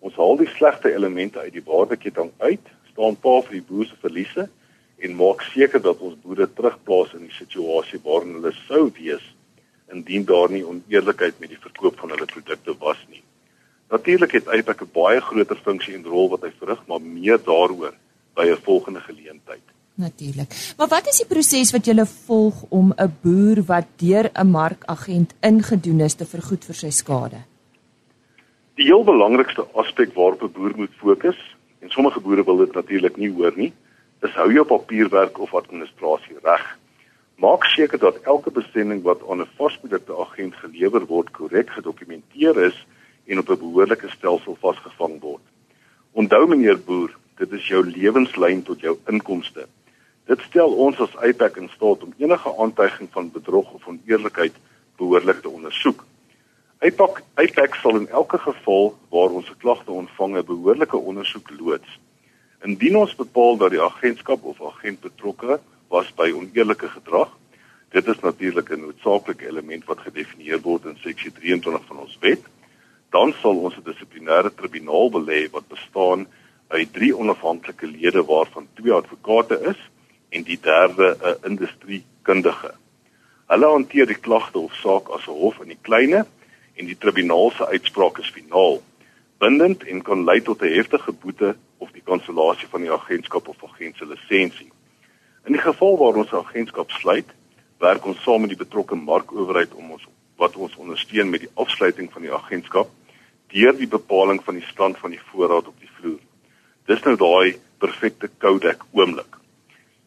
Ons 0.02 0.16
haal 0.18 0.36
die 0.40 0.50
slegte 0.56 0.90
elemente 0.92 1.38
uit 1.38 1.54
die 1.54 1.64
waardeketting 1.66 2.32
uit, 2.38 2.72
staan 2.90 3.18
pa 3.20 3.38
vir 3.46 3.58
die 3.58 3.66
boere 3.68 3.86
se 3.90 3.98
verliese 4.02 4.48
en 5.04 5.16
maak 5.18 5.44
seker 5.52 5.82
dat 5.84 6.00
ons 6.00 6.18
boere 6.24 6.48
terugplaas 6.58 7.14
in 7.18 7.26
die 7.28 7.36
situasie 7.36 8.00
waarin 8.04 8.38
hulle 8.38 8.54
sou 8.64 8.86
wees 8.98 9.24
indien 9.92 10.24
daar 10.26 10.50
nie 10.50 10.64
oneerlikheid 10.66 11.38
met 11.38 11.52
die 11.52 11.62
verkoop 11.62 12.00
van 12.00 12.14
hulle 12.14 12.26
produkte 12.32 12.74
was 12.80 12.98
nie. 13.12 13.22
Natuurlik 13.88 14.32
het 14.32 14.48
Apex 14.48 14.82
'n 14.82 14.90
baie 14.92 15.20
groter 15.20 15.56
funksie 15.56 15.94
en 15.94 16.04
rol 16.04 16.28
wat 16.28 16.42
hy 16.42 16.52
verrig, 16.58 16.86
maar 16.86 17.00
meer 17.00 17.38
daaroor 17.38 17.94
by 18.34 18.44
'n 18.50 18.62
volgende 18.62 19.00
geleentheid. 19.00 19.62
Natuurlik. 19.94 20.74
Maar 20.76 20.88
wat 20.88 21.06
is 21.06 21.16
die 21.16 21.26
proses 21.26 21.70
wat 21.72 21.86
jy 21.86 22.04
volg 22.04 22.64
om 22.68 22.92
'n 22.96 23.16
boer 23.22 23.62
wat 23.64 23.86
deur 23.96 24.30
'n 24.34 24.50
markagent 24.50 25.34
ingedoen 25.40 26.00
is 26.00 26.14
te 26.14 26.26
vergoed 26.26 26.64
vir 26.64 26.74
sy 26.74 26.90
skade? 26.90 27.40
Die 28.74 28.84
heel 28.84 29.04
belangrikste 29.04 29.66
aspek 29.72 30.14
waarop 30.14 30.42
'n 30.42 30.52
boer 30.52 30.72
moet 30.76 30.92
fokus, 30.96 31.56
en 31.80 31.90
sommige 31.90 32.20
boere 32.20 32.44
wil 32.44 32.56
dit 32.56 32.74
natuurlik 32.74 33.16
nie 33.16 33.32
hoor 33.32 33.52
nie, 33.56 33.72
is 34.22 34.34
hou 34.34 34.52
jou 34.52 34.64
papierwerk 34.64 35.38
of 35.38 35.54
administrasie 35.54 36.36
reg. 36.42 36.78
Maak 37.36 37.64
seker 37.64 37.98
dat 37.98 38.20
elke 38.22 38.50
bestemming 38.50 39.02
wat 39.02 39.20
aan 39.30 39.40
'n 39.40 39.48
varsprodukte 39.56 40.16
agent 40.20 40.54
gelewer 40.54 41.06
word 41.06 41.30
korrek 41.30 41.70
gedokumenteer 41.70 42.64
is 42.64 42.86
en 43.26 43.38
op 43.38 43.48
'n 43.50 43.58
behoorlike 43.58 44.08
stelsel 44.08 44.56
vasgevang 44.60 45.20
word. 45.20 45.42
Onthou 46.12 46.46
meneer 46.48 46.78
boer, 46.80 47.16
dit 47.36 47.52
is 47.52 47.68
jou 47.68 47.84
lewenslyn 47.84 48.62
tot 48.62 48.80
jou 48.80 48.98
inkomste. 49.06 49.66
Dit 50.24 50.40
stel 50.40 50.72
ons 50.74 51.00
as 51.00 51.16
APAC 51.16 51.56
in 51.56 51.68
staat 51.68 52.02
om 52.02 52.14
enige 52.18 52.52
aantuiging 52.58 53.08
van 53.10 53.30
bedrog 53.30 53.72
of 53.72 53.86
oneerlikheid 53.86 54.54
behoorlik 54.96 55.40
te 55.42 55.48
ondersoek. 55.48 56.04
APAC 56.78 57.22
APAC 57.34 57.74
sal 57.74 57.96
in 57.96 58.08
elke 58.08 58.38
geval 58.38 58.96
waar 59.08 59.30
ons 59.30 59.50
'n 59.50 59.58
klagte 59.58 59.90
ontvang 59.90 60.36
'n 60.36 60.44
behoorlike 60.44 60.96
ondersoek 60.96 61.50
loods. 61.58 61.98
Indien 62.62 62.96
ons 62.96 63.14
bepaal 63.14 63.56
dat 63.56 63.70
die 63.70 63.82
agentskap 63.82 64.44
of 64.44 64.62
agent 64.62 65.00
betrokke 65.00 65.60
was 65.88 66.14
by 66.14 66.32
oneerlike 66.32 66.88
gedrag, 66.88 67.30
dit 67.90 68.06
is 68.06 68.20
natuurlik 68.20 68.70
'n 68.70 68.80
noodsaaklike 68.80 69.46
element 69.46 69.84
wat 69.84 69.98
gedefinieer 69.98 70.60
word 70.60 70.84
in 70.84 70.96
seksie 70.96 71.32
23 71.32 71.86
van 71.86 71.98
ons 71.98 72.18
wet, 72.20 72.42
dan 73.10 73.34
sal 73.40 73.56
ons 73.56 73.76
'n 73.76 73.84
dissiplinêre 73.84 74.50
tribunaal 74.54 75.10
belê 75.10 75.50
wat 75.50 75.68
bestaan 75.68 76.26
uit 76.68 76.92
drie 76.92 77.16
onafhanklike 77.16 77.86
lede 77.86 78.24
waarvan 78.24 78.68
twee 78.74 78.92
advokate 78.92 79.60
is 79.72 79.80
en 80.28 80.42
die 80.42 80.58
derde 80.60 81.16
'n 81.22 81.46
industriekundige. 81.50 82.72
Hulle 83.46 83.66
hanteer 83.66 84.06
die 84.06 84.20
klagte 84.26 84.58
of 84.58 84.74
saak 84.74 85.08
as 85.08 85.26
'n 85.26 85.38
hof 85.42 85.60
in 85.60 85.68
die 85.68 85.82
kleine 85.82 86.26
en 86.74 86.86
die 86.86 86.98
tribunaal 86.98 87.50
se 87.50 87.66
uitspraak 87.66 88.18
is 88.18 88.30
finaal, 88.30 88.82
bindend 89.38 89.84
en 89.84 90.02
kan 90.02 90.24
lei 90.24 90.40
tot 90.40 90.62
'n 90.62 90.74
heftige 90.78 91.12
boete 91.12 91.56
of 91.78 91.90
die 91.92 92.02
kansellasie 92.02 92.68
van 92.68 92.80
die 92.80 92.92
agentskap 92.92 93.48
of 93.48 93.64
agent 93.64 93.96
se 93.96 94.06
lisensie. 94.06 94.72
In 95.46 95.52
die 95.52 95.62
geval 95.62 95.98
waar 95.98 96.16
ons 96.16 96.32
'n 96.32 96.36
agentskap 96.36 96.90
sluit, 96.90 97.28
werk 97.78 98.06
ons 98.06 98.22
saam 98.22 98.40
met 98.40 98.50
die 98.50 98.64
betrokke 98.64 98.94
markowerheid 98.94 99.74
om 99.74 99.90
ons 99.90 100.06
wat 100.36 100.56
ons 100.56 100.76
ondersteun 100.76 101.30
met 101.30 101.46
die 101.46 101.52
afsluiting 101.54 102.10
van 102.12 102.26
die 102.26 102.32
agentskap 102.32 102.92
deur 103.52 103.76
die 103.78 103.88
bepaling 103.88 104.42
van 104.44 104.58
die 104.58 104.66
stand 104.66 104.98
van 104.98 105.14
die 105.14 105.22
voorraad 105.30 105.68
op 105.70 105.80
die 105.80 105.90
vloer. 105.98 106.20
Dis 106.86 107.02
nou 107.06 107.14
daai 107.16 107.56
perfekte 107.78 108.28
Kodak 108.42 108.84
oomblik. 108.92 109.38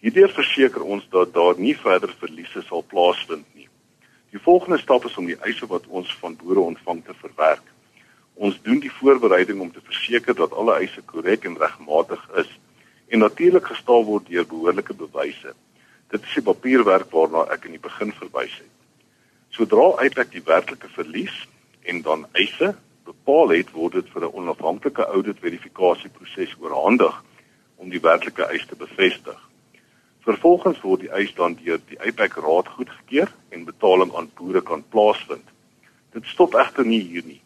Hierdeur 0.03 0.31
verseker 0.31 0.83
ons 0.83 1.07
dat 1.11 1.33
daar 1.33 1.57
nie 1.59 1.75
verder 1.75 2.11
verliese 2.19 2.63
sal 2.67 2.83
plaasvind 2.87 3.45
nie. 3.55 3.67
Die 4.31 4.39
volgende 4.39 4.77
stap 4.79 5.05
is 5.09 5.17
om 5.17 5.27
die 5.27 5.39
eise 5.47 5.67
wat 5.67 5.87
ons 5.87 6.11
van 6.21 6.37
boere 6.39 6.61
ontvang 6.71 7.01
te 7.05 7.15
verwerk. 7.21 7.65
Ons 8.35 8.59
doen 8.63 8.79
die 8.79 8.93
voorbereiding 8.99 9.59
om 9.59 9.71
te 9.71 9.83
verseker 9.83 10.35
dat 10.35 10.53
alle 10.53 10.77
eise 10.79 11.01
korrek 11.05 11.47
en 11.49 11.57
regmatig 11.59 12.21
is 12.43 12.51
en 13.09 13.25
natuurlik 13.25 13.65
gestaal 13.65 14.05
word 14.05 14.27
deur 14.29 14.45
behoorlike 14.47 14.93
bewyse. 14.93 15.55
Dit 16.13 16.27
is 16.27 16.35
die 16.37 16.45
papierwerk 16.45 17.09
waarna 17.11 17.47
ek 17.55 17.65
in 17.65 17.75
die 17.75 17.81
begin 17.81 18.13
verwys 18.15 18.53
het. 18.61 18.78
Sodra 19.49 19.95
uitlek 19.97 20.31
die 20.31 20.43
werklike 20.45 20.89
verlies 20.93 21.47
en 21.81 22.01
dan 22.01 22.25
eise 22.31 22.75
bepaal 23.09 23.55
het, 23.55 23.71
word 23.73 23.93
dit 23.93 24.09
vir 24.13 24.25
'n 24.25 24.35
onafhanklike 24.41 25.05
audit 25.05 25.39
verifikasieproses 25.39 26.55
oorhandig 26.59 27.23
om 27.75 27.89
die 27.89 28.01
werklike 28.01 28.45
eis 28.45 28.65
te 28.65 28.75
bevestig. 28.75 29.39
Vervolgens 30.27 30.81
word 30.81 30.99
die 30.99 31.11
eis 31.11 31.33
dan 31.35 31.55
deur 31.63 31.79
die 31.89 31.97
IPAC 32.05 32.35
raad 32.43 32.67
goedgekeur 32.67 33.31
en 33.49 33.65
betaling 33.65 34.15
aan 34.15 34.31
boere 34.35 34.61
kan 34.61 34.83
plaasvind. 34.89 35.45
Dit 36.13 36.25
stop 36.25 36.53
egter 36.53 36.85
nie 36.85 37.01
hier 37.01 37.25
nie. 37.25 37.41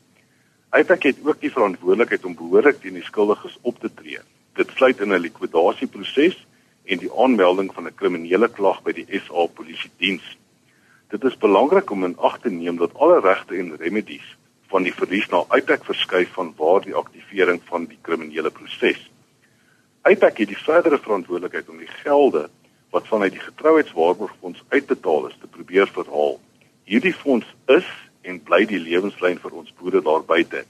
IPAC 0.74 1.04
het 1.04 1.18
ook 1.24 1.40
die 1.40 1.52
verantwoordelikheid 1.52 2.26
om 2.26 2.36
behoorlik 2.36 2.82
teen 2.82 2.98
die 2.98 3.04
skuldiges 3.06 3.58
op 3.62 3.80
te 3.80 3.94
tree. 3.94 4.20
Dit 4.58 4.72
sluit 4.76 5.00
in 5.00 5.14
'n 5.14 5.22
likwidasieproses 5.22 6.38
en 6.84 6.98
die 6.98 7.14
aanmelding 7.14 7.74
van 7.74 7.88
'n 7.88 7.96
kriminele 7.96 8.50
klag 8.50 8.82
by 8.84 8.92
die 8.92 9.08
SA 9.10 9.46
Polisie 9.48 9.92
Diens. 9.98 10.38
Dit 11.14 11.24
is 11.24 11.38
belangrik 11.38 11.92
om 11.92 12.04
in 12.04 12.16
ag 12.18 12.40
te 12.42 12.50
neem 12.50 12.78
dat 12.78 12.94
alle 12.98 13.20
regte 13.22 13.58
en 13.62 13.76
remedies 13.78 14.38
van 14.72 14.82
die 14.82 14.94
verlies 14.94 15.28
na 15.30 15.44
IPAC 15.54 15.84
verskuif 15.86 16.32
van 16.34 16.48
waar 16.58 16.82
die 16.82 16.96
aktivering 16.98 17.60
van 17.70 17.86
die 17.86 18.00
kriminele 18.02 18.50
proses. 18.50 18.98
IPAC 20.10 20.42
het 20.42 20.50
die 20.50 20.58
verdere 20.58 20.98
verantwoordelikheid 20.98 21.70
om 21.70 21.78
die 21.78 21.92
gelde 22.00 22.48
wat 22.96 23.06
vanuit 23.08 23.36
die 23.38 23.44
getrouheidswaarborgfonds 23.44 24.64
uitbetaal 24.74 25.28
is 25.30 25.38
te 25.42 25.52
probeer 25.58 25.92
verhaal. 26.00 26.40
Hierdie 26.90 27.14
fonds 27.14 27.54
is 27.78 27.92
en 28.26 28.42
bly 28.50 28.64
die 28.66 28.82
lewenslyn 28.82 29.38
vir 29.44 29.54
ons 29.62 29.70
boere 29.78 30.02
daar 30.02 30.26
buite 30.26 30.66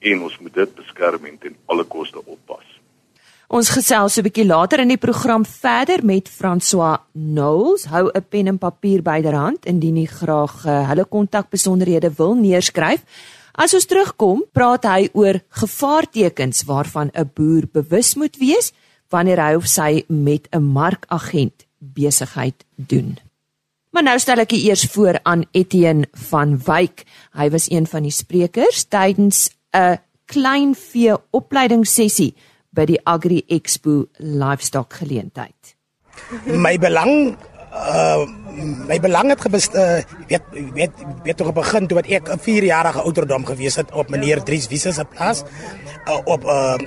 en 0.00 0.24
ons 0.30 0.38
moet 0.40 0.62
dit 0.62 0.74
beskerm 0.80 1.28
en 1.28 1.36
ten 1.44 1.60
alle 1.66 1.84
koste 1.84 2.24
oppas. 2.24 2.64
Ons 3.52 3.68
gesels 3.68 4.16
'n 4.16 4.24
bietjie 4.24 4.46
later 4.46 4.80
in 4.80 4.88
die 4.88 4.96
program 4.96 5.44
verder 5.44 6.04
met 6.04 6.28
François 6.28 6.98
Knowles. 7.12 7.84
Hou 7.84 8.08
'n 8.08 8.24
pen 8.28 8.46
en 8.48 8.58
papier 8.58 9.02
byderhand 9.02 9.66
indien 9.66 9.96
jy 9.96 10.06
graag 10.06 10.64
uh, 10.66 10.88
hulle 10.88 11.04
kontakbesonderhede 11.04 12.10
wil 12.16 12.34
neerskryf. 12.34 13.04
As 13.52 13.74
ons 13.74 13.84
terugkom, 13.84 14.44
praat 14.52 14.84
hy 14.84 15.08
oor 15.12 15.40
gevaartekens 15.50 16.64
waarvan 16.64 17.10
'n 17.12 17.30
boer 17.34 17.68
bewus 17.72 18.14
moet 18.14 18.36
wees 18.36 18.72
wanneer 19.10 19.38
hy 19.38 19.54
of 19.54 19.66
sy 19.66 20.04
met 20.08 20.48
'n 20.50 20.62
markagent 20.62 21.66
besigheid 21.78 22.64
doen. 22.76 23.18
Maar 23.90 24.02
nou 24.02 24.18
stel 24.18 24.38
ek 24.38 24.52
eers 24.52 24.84
voor 24.84 25.20
aan 25.22 25.44
Etienne 25.52 26.08
van 26.12 26.58
Wyk. 26.58 27.04
Hy 27.32 27.50
was 27.50 27.70
een 27.70 27.86
van 27.86 28.02
die 28.02 28.10
sprekers 28.10 28.84
tydens 28.88 29.50
'n 29.72 30.00
kleinvee 30.26 31.16
opleidingssessie 31.30 32.34
by 32.74 32.86
die 32.90 33.00
Agri 33.06 33.44
Expo 33.48 34.04
Livestock 34.18 35.00
geleentheid. 35.00 35.74
My 36.46 36.76
belang 36.78 37.34
uh 37.74 38.22
my 38.86 39.00
belang 39.02 39.32
het 39.32 39.40
gebes 39.42 39.66
uh, 39.74 39.98
weet 40.30 40.44
weet 40.76 41.00
weet 41.26 41.36
toe 41.36 41.52
begin 41.52 41.88
toe 41.90 41.98
wat 41.98 42.06
ek 42.06 42.30
'n 42.30 42.38
4 42.38 42.64
jarige 42.64 43.02
ouderdom 43.02 43.44
gewees 43.46 43.76
het 43.76 43.90
op 43.92 44.08
meneer 44.08 44.42
Dries 44.42 44.68
Wiese 44.70 44.92
se 44.92 45.04
plaas 45.04 45.42
uh, 46.06 46.20
op 46.24 46.44
uh 46.44 46.78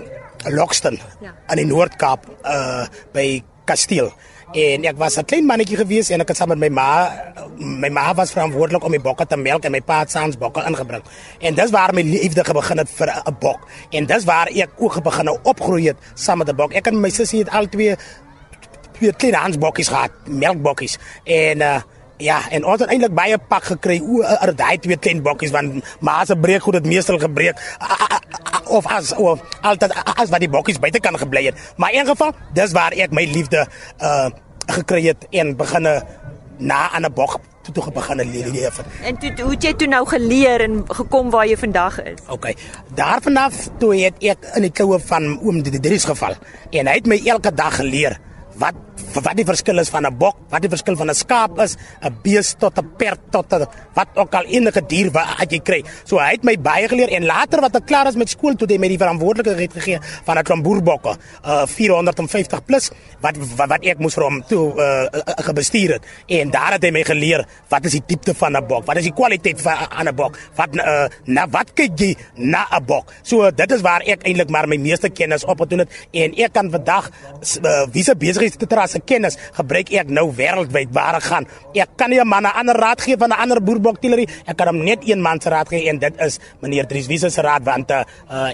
Lockston 0.47 0.99
ja. 1.19 1.35
in 1.51 1.57
die 1.59 1.65
Noord-Kaap 1.65 2.23
uh 2.43 2.87
by 3.11 3.43
Kasteel. 3.65 4.13
En 4.51 4.85
ek 4.85 4.97
was 4.97 5.17
'n 5.17 5.25
klein 5.25 5.45
mannetjie 5.45 5.77
gewees 5.77 6.09
en 6.09 6.21
ek 6.21 6.27
het 6.27 6.37
saam 6.37 6.47
met 6.47 6.57
my 6.57 6.69
ma 6.69 7.11
my 7.57 7.89
ma 7.89 8.13
was 8.13 8.31
verantwoordelik 8.31 8.83
om 8.83 8.91
die 8.91 8.99
bokke 8.99 9.25
te 9.25 9.37
melk 9.37 9.65
en 9.65 9.71
my 9.71 9.81
pa 9.81 9.99
het 9.99 10.11
saans 10.11 10.37
bokke 10.37 10.63
ingebring. 10.65 11.03
En 11.39 11.55
dis 11.55 11.71
waar 11.71 11.93
my 11.93 12.01
liefde 12.01 12.43
begin 12.53 12.77
het 12.77 12.89
vir 12.89 13.07
'n 13.07 13.35
bok. 13.39 13.67
En 13.89 14.05
dis 14.05 14.23
waar 14.23 14.47
ek 14.47 14.69
ook 14.77 15.03
begin 15.03 15.29
opgroei 15.43 15.87
het 15.87 15.97
saam 16.13 16.37
met 16.37 16.49
'n 16.49 16.55
bok. 16.55 16.73
Ek 16.73 16.87
en 16.87 16.99
my 16.99 17.09
sussie 17.09 17.39
het 17.39 17.49
al 17.49 17.67
twee 17.69 17.95
twee 18.91 19.13
klein 19.13 19.33
hansbokkies 19.33 19.87
gehad, 19.87 20.11
melkbokkies. 20.25 20.97
En 21.23 21.61
uh 21.61 21.81
Ja, 22.17 22.49
en 22.49 22.65
ons 22.65 22.81
het 22.81 22.89
eintlik 22.89 23.13
baie 23.13 23.37
pak 23.37 23.63
gekry 23.63 23.99
oor 24.01 24.53
daai 24.57 24.77
twee 24.81 24.97
klein 24.97 25.21
bokkies 25.21 25.51
want 25.53 25.83
maar 25.99 26.25
se 26.25 26.35
breek 26.35 26.61
goed 26.65 26.79
het 26.79 26.85
meestal 26.85 27.19
gebreek 27.21 27.59
of 28.67 28.87
as 28.87 29.13
of 29.13 29.41
altyd 29.61 29.93
as 30.15 30.29
wat 30.29 30.41
die 30.41 30.49
bokkies 30.49 30.79
buite 30.79 30.99
kan 30.99 31.17
gebly 31.17 31.45
het. 31.45 31.59
Maar 31.77 31.93
in 31.93 32.09
geval, 32.09 32.33
dis 32.53 32.73
waar 32.73 32.91
ek 32.91 33.13
my 33.13 33.25
liefde 33.31 33.67
uh 34.01 34.29
gekry 34.67 35.05
het 35.05 35.21
en 35.31 35.53
beginne 35.55 36.01
na 36.57 36.89
aan 36.91 37.05
'n 37.05 37.13
bok 37.13 37.39
toe 37.61 37.73
toe 37.73 37.91
begin 37.91 38.19
leef. 38.51 38.81
En 39.03 39.17
toe 39.17 39.31
hoe 39.41 39.51
het 39.51 39.63
jy 39.63 39.73
toe 39.73 39.87
nou 39.87 40.07
geleer 40.07 40.61
en 40.61 40.83
gekom 40.87 41.29
waar 41.29 41.47
jy 41.47 41.57
vandag 41.57 42.03
is? 42.03 42.19
OK. 42.27 42.53
Daarvanaf 42.95 43.69
toe 43.79 43.95
het 43.95 44.13
ek 44.23 44.37
in 44.55 44.61
die 44.61 44.71
kloue 44.71 44.99
van 44.99 45.39
oom 45.43 45.63
Dries 45.63 46.05
geval 46.05 46.35
en 46.71 46.87
hy 46.87 46.93
het 46.93 47.07
my 47.07 47.21
elke 47.25 47.53
dag 47.53 47.75
geleer 47.75 48.19
wat 48.57 48.73
wat 49.23 49.37
die 49.37 49.45
verskil 49.45 49.79
is 49.79 49.89
van 49.89 50.05
'n 50.05 50.17
bok, 50.17 50.37
wat 50.49 50.61
die 50.61 50.69
verskil 50.69 50.95
van 50.95 51.09
'n 51.09 51.15
skaap 51.15 51.59
is, 51.59 51.77
'n 52.01 52.13
bees 52.23 52.55
tot 52.59 52.77
'n 52.77 52.87
perd 52.97 53.19
tot 53.31 53.53
'n 53.53 53.65
wat 53.93 54.07
ook 54.15 54.33
al 54.33 54.45
enige 54.45 54.81
dier 54.87 55.11
wat 55.11 55.51
jy 55.51 55.59
kry. 55.59 55.83
So 56.03 56.17
hy 56.19 56.31
het 56.31 56.43
my 56.43 56.57
baie 56.57 56.87
geleer 56.87 57.09
en 57.09 57.25
later 57.25 57.61
wat 57.61 57.75
ek 57.75 57.85
klaar 57.85 58.07
is 58.07 58.15
met 58.15 58.29
skool 58.29 58.55
toe 58.55 58.67
het 58.67 58.71
hy 58.71 58.77
my 58.77 58.87
die 58.87 58.97
verantwoordelikheid 58.97 59.73
gegee 59.73 59.99
van 60.25 60.37
'n 60.37 60.43
klomp 60.43 60.63
boerbokke, 60.63 61.17
uh 61.45 61.65
450 61.65 62.65
plus 62.65 62.91
wat, 63.21 63.37
wat 63.57 63.69
wat 63.69 63.85
ek 63.85 63.99
moes 63.99 64.13
vir 64.13 64.23
hom 64.23 64.43
toe 64.47 64.73
uh, 64.75 65.05
gebestuur 65.47 65.93
het. 65.93 66.03
En 66.27 66.49
daar 66.49 66.73
het 66.73 66.83
hy 66.83 66.91
my 66.91 67.03
geleer 67.03 67.45
wat 67.69 67.85
is 67.85 67.91
die 67.91 68.03
diepte 68.05 68.33
van 68.33 68.55
'n 68.55 68.67
bok, 68.67 68.85
wat 68.85 68.97
is 68.97 69.03
die 69.03 69.13
kwaliteit 69.13 69.61
van 69.61 70.07
'n 70.07 70.15
bok, 70.15 70.37
wat 70.55 70.75
uh 70.75 71.07
na 71.25 71.47
wat 71.49 71.73
kyk 71.73 71.99
jy 71.99 72.15
na 72.35 72.67
'n 72.71 72.85
bok. 72.85 73.11
So 73.23 73.51
dit 73.51 73.71
is 73.71 73.81
waar 73.81 74.01
ek 74.01 74.23
eintlik 74.23 74.49
maar 74.49 74.67
my 74.67 74.77
meeste 74.77 75.09
kennis 75.09 75.45
op 75.45 75.59
het 75.59 75.69
doen 75.69 75.79
het 75.79 76.07
en 76.11 76.35
ek 76.35 76.53
kan 76.53 76.71
vandag 76.71 77.09
uh, 77.09 77.85
wie 77.91 78.03
se 78.03 78.15
besigheidsterrasse 78.15 78.99
kennis 79.07 79.39
gebruik 79.57 79.91
ek 79.95 80.11
nou 80.13 80.27
wêreldwyd 80.35 80.93
waar 80.95 81.17
ek 81.19 81.27
gaan. 81.31 81.47
Ek 81.73 81.95
kan 81.95 82.09
nie 82.11 82.19
'n 82.19 82.27
man 82.27 82.43
'n 82.43 82.57
ander 82.59 82.75
raad 82.75 83.01
gee 83.01 83.17
van 83.17 83.29
'n 83.29 83.39
ander 83.39 83.63
boerboktielery. 83.63 84.27
Ek 84.45 84.57
kan 84.57 84.67
hom 84.67 84.83
net 84.83 84.99
een 85.07 85.21
man 85.21 85.41
se 85.41 85.49
raad 85.49 85.69
gee 85.69 85.89
en 85.89 85.99
dit 85.99 86.13
is 86.19 86.39
meneer 86.61 86.87
Dries 86.87 87.07
Wiese 87.07 87.29
se 87.29 87.41
raad 87.41 87.63
want 87.63 87.91
uh, 87.91 88.03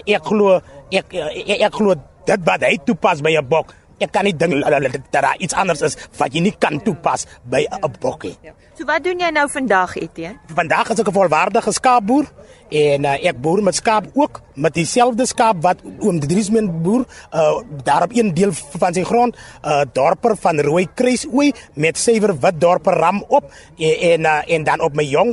ek 0.05 0.23
glo 0.23 0.61
ek 0.91 1.13
ek, 1.13 1.61
ek 1.61 1.73
glo 1.73 1.95
dit 2.25 2.41
wat 2.45 2.61
hy 2.61 2.77
toepas 2.85 3.21
by 3.21 3.37
'n 3.37 3.47
bok. 3.47 3.73
Ek 3.99 4.11
kan 4.11 4.25
nie 4.25 4.35
dink 4.35 4.63
dat 4.65 5.23
daar 5.23 5.37
iets 5.37 5.53
anders 5.53 5.81
is 5.81 5.97
wat 6.17 6.33
jy 6.33 6.41
nie 6.41 6.55
kan 6.59 6.81
toepas 6.81 7.25
by 7.43 7.65
'n 7.69 7.93
bokkie. 7.99 8.37
So 8.73 8.85
wat 8.85 9.03
doen 9.03 9.19
jy 9.19 9.29
nou 9.29 9.47
vandag, 9.49 9.95
Etienne? 9.95 10.39
Vandag 10.55 10.89
is 10.89 10.99
ek 10.99 11.07
'n 11.07 11.13
volwaardige 11.13 11.71
skaapboer 11.71 12.25
en 12.73 13.05
uh, 13.05 13.13
ek 13.29 13.37
boer 13.41 13.61
met 13.63 13.77
skaap 13.77 14.09
ook 14.17 14.41
met 14.55 14.73
dieselfde 14.77 15.25
skaap 15.29 15.61
wat 15.65 15.81
oom 16.01 16.19
Driesman 16.21 16.69
boer 16.83 17.05
uh, 17.33 17.61
daar 17.85 18.05
op 18.07 18.13
een 18.15 18.33
deel 18.33 18.53
van 18.53 18.93
sy 18.93 19.03
grond 19.05 19.37
uh, 19.61 19.81
dorper 19.93 20.35
van 20.37 20.61
rooi 20.65 20.85
kruisooi 20.95 21.51
met 21.73 21.97
suiwer 21.97 22.35
wit 22.41 22.59
dorper 22.61 22.97
ram 23.01 23.23
op. 23.27 23.49
En 23.77 24.01
en, 24.13 24.27
uh, 24.29 24.41
en 24.55 24.63
dan 24.63 24.81
op 24.85 24.95
my 24.97 25.05
jong 25.07 25.31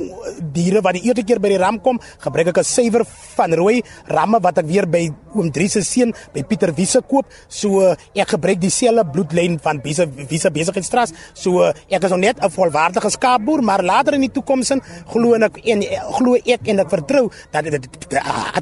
diere 0.55 0.81
wat 0.85 0.97
die 0.97 1.05
eerste 1.09 1.25
keer 1.27 1.41
by 1.41 1.53
die 1.53 1.61
ram 1.61 1.81
kom 1.81 2.01
gebruik 2.25 2.53
ek 2.53 2.61
'n 2.63 2.65
suiwer 2.65 3.05
van 3.37 3.55
rooi 3.55 3.83
ramme 4.07 4.41
wat 4.41 4.59
ek 4.59 4.67
weer 4.67 4.87
by 4.87 5.11
oom 5.35 5.51
Dries 5.51 5.73
se 5.73 5.83
seun 5.83 6.15
by 6.33 6.43
Pieter 6.43 6.73
Wiese 6.75 7.01
koop. 7.03 7.27
So 7.49 7.83
uh, 7.83 7.95
ek 8.15 8.29
gebruik 8.37 8.61
dieselfde 8.61 9.05
bloedlyn 9.05 9.59
van 9.59 9.81
Wiese 9.83 10.09
Wiese 10.09 10.51
besigheidstras 10.51 11.13
so 11.35 11.63
uh, 11.63 11.73
ek 11.89 12.05
is 12.05 12.11
nog 12.11 12.21
net 12.21 12.37
'n 12.41 12.51
volwaardige 12.51 13.11
skaapboer 13.11 13.63
maar 13.63 13.83
later 13.83 14.15
in 14.15 14.21
die 14.21 14.33
toekoms 14.33 14.73
glo 15.11 15.35
ek 15.35 15.59
en 15.65 15.83
glo 16.17 16.35
ek 16.35 16.69
en 16.69 16.79
ek 16.81 16.91
vertrou 16.91 17.30
dat 17.51 17.65
dit 17.65 17.89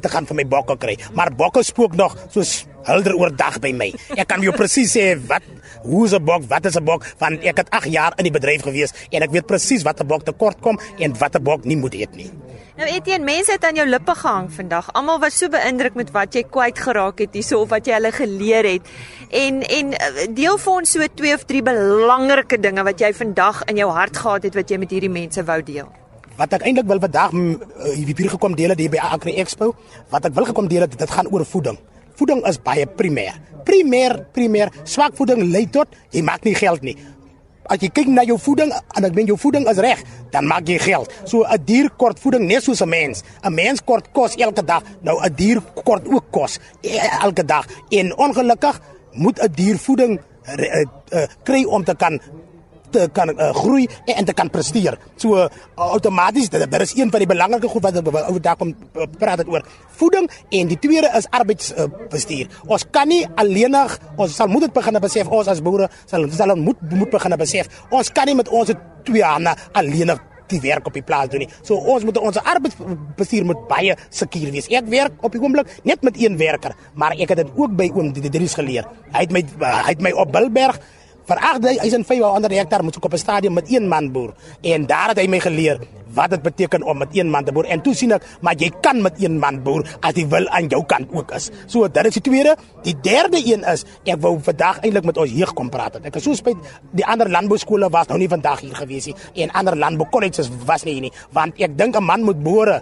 te 0.01 0.09
gaan 0.09 0.25
vir 0.25 0.35
my 0.35 0.47
bokke 0.47 0.77
kry. 0.77 0.97
Maar 1.13 1.33
bokke 1.35 1.63
spook 1.63 1.95
nog 1.95 2.17
soos 2.29 2.65
helder 2.87 3.15
oordag 3.19 3.59
by 3.63 3.71
my. 3.75 3.89
Ek 4.15 4.27
kan 4.29 4.43
jou 4.43 4.53
presies 4.55 4.93
sê 4.95 5.13
wat 5.29 5.43
hoe 5.83 6.07
'n 6.07 6.23
bok, 6.23 6.43
wat 6.49 6.65
is 6.65 6.75
'n 6.75 6.83
bok 6.83 7.05
want 7.19 7.43
ek 7.43 7.57
het 7.57 7.69
8 7.69 7.91
jaar 7.91 8.13
in 8.17 8.23
die 8.23 8.31
bedryf 8.31 8.61
gewees 8.63 8.93
en 9.11 9.21
ek 9.21 9.31
weet 9.31 9.45
presies 9.45 9.83
wat 9.83 9.99
'n 9.99 10.07
bok 10.07 10.23
tekort 10.23 10.59
kom 10.61 10.79
en 10.99 11.17
wat 11.17 11.35
'n 11.35 11.43
bok 11.43 11.65
nie 11.65 11.77
moet 11.77 11.93
eet 11.93 12.15
nie. 12.15 12.31
Nou 12.77 12.87
Etienne, 12.87 13.25
mense 13.25 13.51
het 13.51 13.65
aan 13.65 13.75
jou 13.75 13.87
lippe 13.87 14.15
gehang 14.15 14.51
vandag. 14.51 14.93
Almal 14.93 15.19
was 15.19 15.37
so 15.37 15.49
beïndruk 15.49 15.95
met 15.95 16.11
wat 16.11 16.33
jy 16.33 16.43
kwyt 16.43 16.79
geraak 16.79 17.19
het 17.19 17.33
hierso 17.33 17.59
of 17.59 17.69
wat 17.69 17.85
jy 17.85 17.93
hulle 17.93 18.11
geleer 18.11 18.63
het. 18.63 18.81
En 19.29 19.61
en 19.61 19.93
eh, 19.93 20.27
deel 20.31 20.57
vir 20.57 20.73
ons 20.73 20.91
so 20.91 21.07
twee 21.13 21.33
of 21.33 21.43
drie 21.43 21.61
belangrike 21.61 22.59
dinge 22.59 22.83
wat 22.83 22.99
jy 22.99 23.13
vandag 23.13 23.63
in 23.65 23.75
jou 23.75 23.89
hart 23.91 24.17
gehad 24.17 24.43
het 24.43 24.55
wat 24.55 24.69
jy 24.69 24.77
met 24.77 24.91
hierdie 24.91 25.09
mense 25.11 25.43
wou 25.43 25.61
deel 25.63 25.91
wat 26.39 26.55
ek 26.55 26.65
eintlik 26.69 26.87
wil 26.87 27.01
vandag 27.03 27.35
uh, 27.35 27.91
hier 27.91 28.31
gekom 28.31 28.55
deel 28.55 28.71
het 28.71 28.79
hier 28.79 28.91
by 28.93 29.01
Agri 29.03 29.35
Expo, 29.41 29.73
wat 30.11 30.29
ek 30.29 30.35
wil 30.37 30.47
gekom 30.47 30.69
deel 30.71 30.87
het, 30.87 30.95
dit 30.95 31.11
gaan 31.11 31.27
oor 31.33 31.43
voeding. 31.45 31.77
Voeding 32.19 32.41
is 32.47 32.59
baie 32.63 32.87
primêr. 32.87 33.35
Primêr, 33.67 34.15
primêr, 34.35 34.71
swak 34.87 35.15
voeding 35.19 35.49
lei 35.51 35.65
tot 35.71 35.91
jy 36.15 36.23
maak 36.23 36.47
nie 36.47 36.55
geld 36.55 36.83
nie. 36.87 36.95
As 37.69 37.83
jy 37.83 37.91
kyk 37.93 38.07
na 38.09 38.23
jou 38.25 38.39
voeding 38.41 38.71
en 38.73 39.05
ek 39.05 39.13
meen 39.13 39.27
jou 39.29 39.37
voeding 39.37 39.67
is 39.69 39.81
reg, 39.83 39.99
dan 40.33 40.47
maak 40.49 40.67
jy 40.67 40.79
geld. 40.81 41.11
So 41.25 41.43
'n 41.43 41.59
dier 41.65 41.89
kort 41.89 42.19
voeding 42.19 42.47
net 42.47 42.63
soos 42.63 42.81
'n 42.81 42.89
mens. 42.89 43.23
'n 43.43 43.53
Mens 43.53 43.83
kort 43.83 44.11
kos 44.11 44.35
elke 44.35 44.63
dag. 44.63 44.83
Nou 45.01 45.19
'n 45.21 45.33
dier 45.35 45.61
kort 45.83 46.07
ook 46.07 46.31
kos 46.31 46.59
eh, 46.81 47.23
elke 47.23 47.45
dag. 47.45 47.67
En 47.89 48.17
ongelukkig 48.17 48.81
moet 49.13 49.39
'n 49.39 49.51
dier 49.53 49.77
voeding 49.77 50.19
uh, 50.57 50.85
uh, 51.13 51.27
kry 51.43 51.63
om 51.65 51.83
te 51.83 51.95
kan 51.95 52.19
te 52.91 53.07
kan 53.13 53.31
uh, 53.33 53.49
groei 53.55 53.87
en, 54.05 54.15
en 54.15 54.25
te 54.25 54.33
kan 54.33 54.49
presteer. 54.49 54.97
So 55.15 55.37
uh, 55.37 55.47
outomaties 55.75 56.49
dit, 56.49 56.65
dit 56.71 56.85
is 56.85 56.95
een 56.97 57.11
van 57.11 57.23
die 57.23 57.29
belangrike 57.29 57.71
goed 57.71 57.85
wat 57.87 57.99
oor 58.01 58.41
daar 58.41 58.57
kom 58.59 58.75
praat 59.17 59.43
het 59.43 59.49
oor 59.49 59.65
voeding 59.99 60.29
en 60.49 60.71
die 60.71 60.79
tweede 60.79 61.11
is 61.17 61.27
arbeidsbestuur. 61.29 62.47
Uh, 62.47 62.71
ons 62.75 62.87
kan 62.91 63.07
nie 63.09 63.23
alleenig 63.35 63.97
ons 64.17 64.35
sal 64.35 64.51
moet 64.51 64.67
dit 64.67 64.73
begin 64.73 64.99
besef 65.01 65.27
ons 65.27 65.51
as 65.51 65.63
boere 65.63 65.89
sal 66.05 66.27
sal 66.31 66.55
moet 66.57 66.81
moet 66.91 67.13
begin 67.13 67.37
besef 67.39 67.85
ons 67.89 68.11
kan 68.11 68.29
nie 68.29 68.37
met 68.39 68.49
ons 68.49 68.73
twee 69.07 69.23
hande 69.25 69.55
alleenig 69.77 70.19
die 70.49 70.61
werk 70.63 70.87
op 70.89 70.95
die 70.97 71.05
plaas 71.05 71.29
doen 71.31 71.43
nie. 71.45 71.49
So 71.61 71.77
ons 71.93 72.05
moet 72.07 72.17
ons 72.21 72.39
arbeidsbestuur 72.41 73.47
moet 73.47 73.65
baie 73.69 73.95
seker 74.09 74.51
wees. 74.53 74.69
Ek 74.73 74.87
werk 74.91 75.25
op 75.25 75.35
die 75.35 75.41
oomblik 75.41 75.69
net 75.87 76.05
met 76.05 76.17
een 76.19 76.37
werker, 76.39 76.75
maar 76.97 77.13
ek 77.17 77.35
het 77.35 77.43
dit 77.43 77.51
ook 77.55 77.75
by 77.77 77.89
oom 77.93 78.13
Dries 78.29 78.55
geleer. 78.57 78.87
Hy 79.13 79.25
het 79.25 79.33
my 79.33 79.43
hy 79.59 79.91
het 79.91 80.01
my 80.05 80.13
op 80.13 80.33
Bilberg 80.33 80.79
vir 81.29 81.41
8500 81.53 82.57
hektaar 82.57 82.83
moet 82.83 82.97
ek 82.97 83.05
op 83.05 83.13
'n 83.13 83.21
stadium 83.21 83.53
met 83.53 83.69
een 83.69 83.87
man 83.87 84.11
boer. 84.11 84.33
En 84.61 84.85
daar 84.85 85.09
het 85.09 85.19
hy 85.19 85.27
my 85.27 85.39
geleer 85.39 85.79
wat 86.13 86.29
dit 86.29 86.41
beteken 86.41 86.83
om 86.83 86.97
met 86.97 87.09
een 87.13 87.29
man 87.29 87.43
te 87.45 87.51
boer. 87.51 87.65
En 87.65 87.81
toe 87.81 87.93
sien 87.93 88.11
ek 88.11 88.23
maar 88.41 88.55
jy 88.57 88.71
kan 88.81 89.01
met 89.01 89.21
een 89.21 89.39
man 89.39 89.63
boer 89.63 89.85
as 90.01 90.13
jy 90.15 90.27
wil 90.27 90.47
aan 90.49 90.67
jou 90.67 90.83
kant 90.85 91.07
ook 91.13 91.31
is. 91.31 91.49
So 91.67 91.87
dit 91.87 92.05
is 92.05 92.13
die 92.13 92.21
tweede, 92.21 92.55
die 92.83 92.95
derde 93.01 93.41
een 93.45 93.63
is 93.63 93.85
ek 94.03 94.21
wou 94.21 94.39
vandag 94.41 94.79
eintlik 94.79 95.05
met 95.05 95.17
ons 95.17 95.31
jeug 95.31 95.53
kom 95.53 95.69
praat. 95.69 95.99
Ek 96.03 96.15
is 96.15 96.23
so 96.23 96.33
spyt 96.33 96.57
die 96.91 97.05
ander 97.05 97.29
landbouskole 97.29 97.89
was 97.89 98.07
nou 98.07 98.17
nie 98.19 98.27
vandag 98.27 98.59
hier 98.59 98.75
gewees 98.75 99.05
nie. 99.05 99.15
En 99.35 99.51
ander 99.51 99.77
landboukolleges 99.77 100.49
was 100.65 100.83
nie 100.83 100.93
hier 100.93 101.01
nie. 101.01 101.13
Want 101.31 101.59
ek 101.59 101.77
dink 101.77 101.95
'n 101.95 102.03
man 102.03 102.23
moet 102.23 102.43
boere 102.43 102.81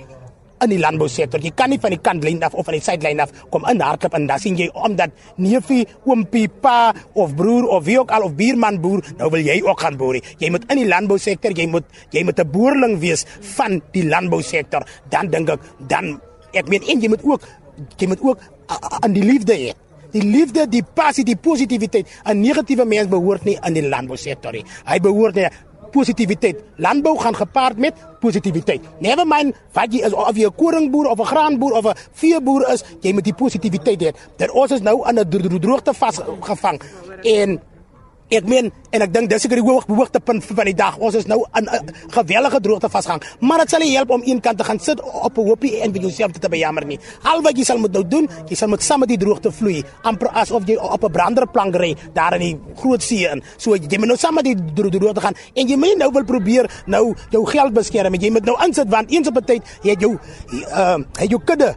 in 0.63 0.73
die 0.73 0.79
landbousektor. 0.81 1.41
Jy 1.43 1.51
kan 1.57 1.69
nie 1.69 1.79
van 1.81 1.93
die 1.93 2.01
kantlyn 2.01 2.43
af 2.45 2.55
of 2.57 2.67
van 2.67 2.77
die 2.77 2.83
suidlyn 2.83 3.21
af 3.23 3.33
kom 3.53 3.65
in 3.69 3.81
hardloop 3.83 4.17
en 4.17 4.27
dan 4.29 4.41
sien 4.41 4.57
jy 4.59 4.69
omdat 4.73 5.13
neefie, 5.37 5.85
oompie, 6.05 6.47
pa 6.49 6.93
of 7.13 7.35
broer 7.37 7.67
of 7.77 7.85
wie 7.85 7.99
ook 7.99 8.11
al 8.11 8.27
of 8.29 8.35
buurman 8.37 8.81
boer, 8.81 9.03
nou 9.17 9.29
wil 9.33 9.43
jy 9.43 9.59
ook 9.65 9.79
gaan 9.85 9.97
boer. 9.97 10.19
Jy 10.41 10.51
moet 10.53 10.67
in 10.71 10.83
die 10.83 10.89
landbousektor, 10.89 11.55
jy 11.57 11.67
moet 11.71 11.85
jy 12.11 12.23
moet 12.23 12.39
'n 12.39 12.51
boerling 12.51 12.99
wees 12.99 13.25
van 13.55 13.81
die 13.91 14.05
landbousektor. 14.05 14.85
Dan 15.09 15.29
dink 15.29 15.49
ek 15.49 15.59
dan 15.87 16.21
ek 16.53 16.69
meen 16.69 16.83
en 16.87 17.01
jy 17.01 17.09
moet 17.09 17.23
ook 17.23 17.41
jy 17.97 18.07
moet 18.07 18.21
ook 18.21 18.39
aan 19.01 19.13
die 19.13 19.23
liefde 19.23 19.53
hê. 19.53 19.73
Die 20.11 20.23
liefde, 20.23 20.63
die 20.71 20.83
passie, 20.83 21.23
die 21.23 21.35
positiwiteit. 21.35 22.07
'n 22.23 22.41
Negatiewe 22.41 22.85
mens 22.85 23.09
behoort 23.09 23.43
nie 23.45 23.57
in 23.67 23.73
die 23.73 23.87
landbousektor 23.89 24.51
nie. 24.51 24.63
Hy 24.85 24.99
behoort 24.99 25.35
nie 25.35 25.47
positiwiteit. 25.97 26.61
Landbou 26.77 27.17
gaan 27.19 27.35
gepaard 27.35 27.77
met 27.77 27.93
positiwiteit. 28.21 28.81
Never 28.99 29.27
mind 29.27 29.55
wat 29.77 29.93
jy 29.93 30.03
is 30.05 30.13
of 30.13 30.37
jy 30.37 30.47
'n 30.47 30.55
koringboer 30.55 31.07
of 31.13 31.19
'n 31.19 31.29
graanboer 31.33 31.73
of 31.79 31.85
'n 31.85 31.97
veeboer 32.13 32.69
is, 32.73 32.83
jy 33.01 33.13
moet 33.13 33.23
die 33.23 33.33
positiwiteit 33.33 34.01
hê. 34.01 34.11
Dat 34.37 34.51
ons 34.51 34.71
is 34.71 34.81
nou 34.81 35.03
aan 35.05 35.19
'n 35.19 35.59
droogte 35.59 35.93
vasgevang 35.93 36.81
en 37.23 37.59
Ek 38.27 38.43
meen 38.43 38.73
en 38.91 39.03
ek 39.05 39.11
dink 39.13 39.29
dis 39.31 39.45
seker 39.45 39.61
die 39.61 39.63
hoog 39.63 39.85
hoogtepunt 39.87 40.43
van 40.43 40.67
die 40.67 40.75
dag. 40.75 40.97
Ons 40.99 41.15
is 41.15 41.27
nou 41.31 41.45
in 41.55 41.63
'n 41.63 41.93
gewellige 42.11 42.59
droogte 42.59 42.89
vasgang. 42.89 43.21
Maar 43.39 43.59
dit 43.59 43.69
sal 43.69 43.79
nie 43.79 43.95
help 43.95 44.09
om 44.09 44.21
een 44.25 44.41
kant 44.41 44.57
te 44.57 44.63
gaan 44.63 44.79
sit 44.79 45.01
op 45.01 45.37
'n 45.37 45.47
hoopie 45.47 45.79
en 45.79 45.93
vir 45.93 46.01
jouself 46.01 46.31
te 46.31 46.49
bejammer 46.49 46.85
nie. 46.85 46.99
Al 47.23 47.41
wat 47.41 47.57
jy 47.57 47.63
sal 47.63 47.77
moet 47.77 47.91
nou 47.91 48.07
doen, 48.07 48.29
jy 48.49 48.55
sal 48.55 48.67
met 48.67 48.83
saam 48.83 48.99
met 48.99 49.07
die 49.07 49.17
droogte 49.17 49.51
vloei, 49.51 49.83
amper 50.01 50.27
asof 50.27 50.67
jy 50.67 50.75
op 50.75 51.03
'n 51.03 51.11
branderplank 51.11 51.75
ry 51.75 51.95
daar 52.13 52.33
in 52.33 52.39
die 52.39 52.59
groot 52.75 53.01
see 53.01 53.29
in. 53.31 53.41
So 53.57 53.75
jy 53.75 53.97
moet 53.97 54.07
nou 54.07 54.17
saam 54.17 54.33
met 54.33 54.43
die 54.43 54.55
droogte 54.73 55.21
gaan 55.21 55.35
en 55.53 55.67
jy 55.67 55.77
moet 55.77 55.97
nou 55.97 56.11
wil 56.11 56.25
probeer 56.25 56.83
nou 56.85 57.15
jou 57.29 57.45
geld 57.45 57.73
beskerm. 57.73 58.13
Jy 58.13 58.31
moet 58.31 58.45
nou 58.45 58.65
insit 58.65 58.89
want 58.89 59.11
eens 59.11 59.27
op 59.27 59.37
'n 59.37 59.45
tyd 59.45 59.61
jy 59.83 59.89
het 59.89 60.01
jou 60.01 60.19
uh 60.71 60.97
het 61.17 61.29
jou 61.29 61.41
kudde 61.43 61.75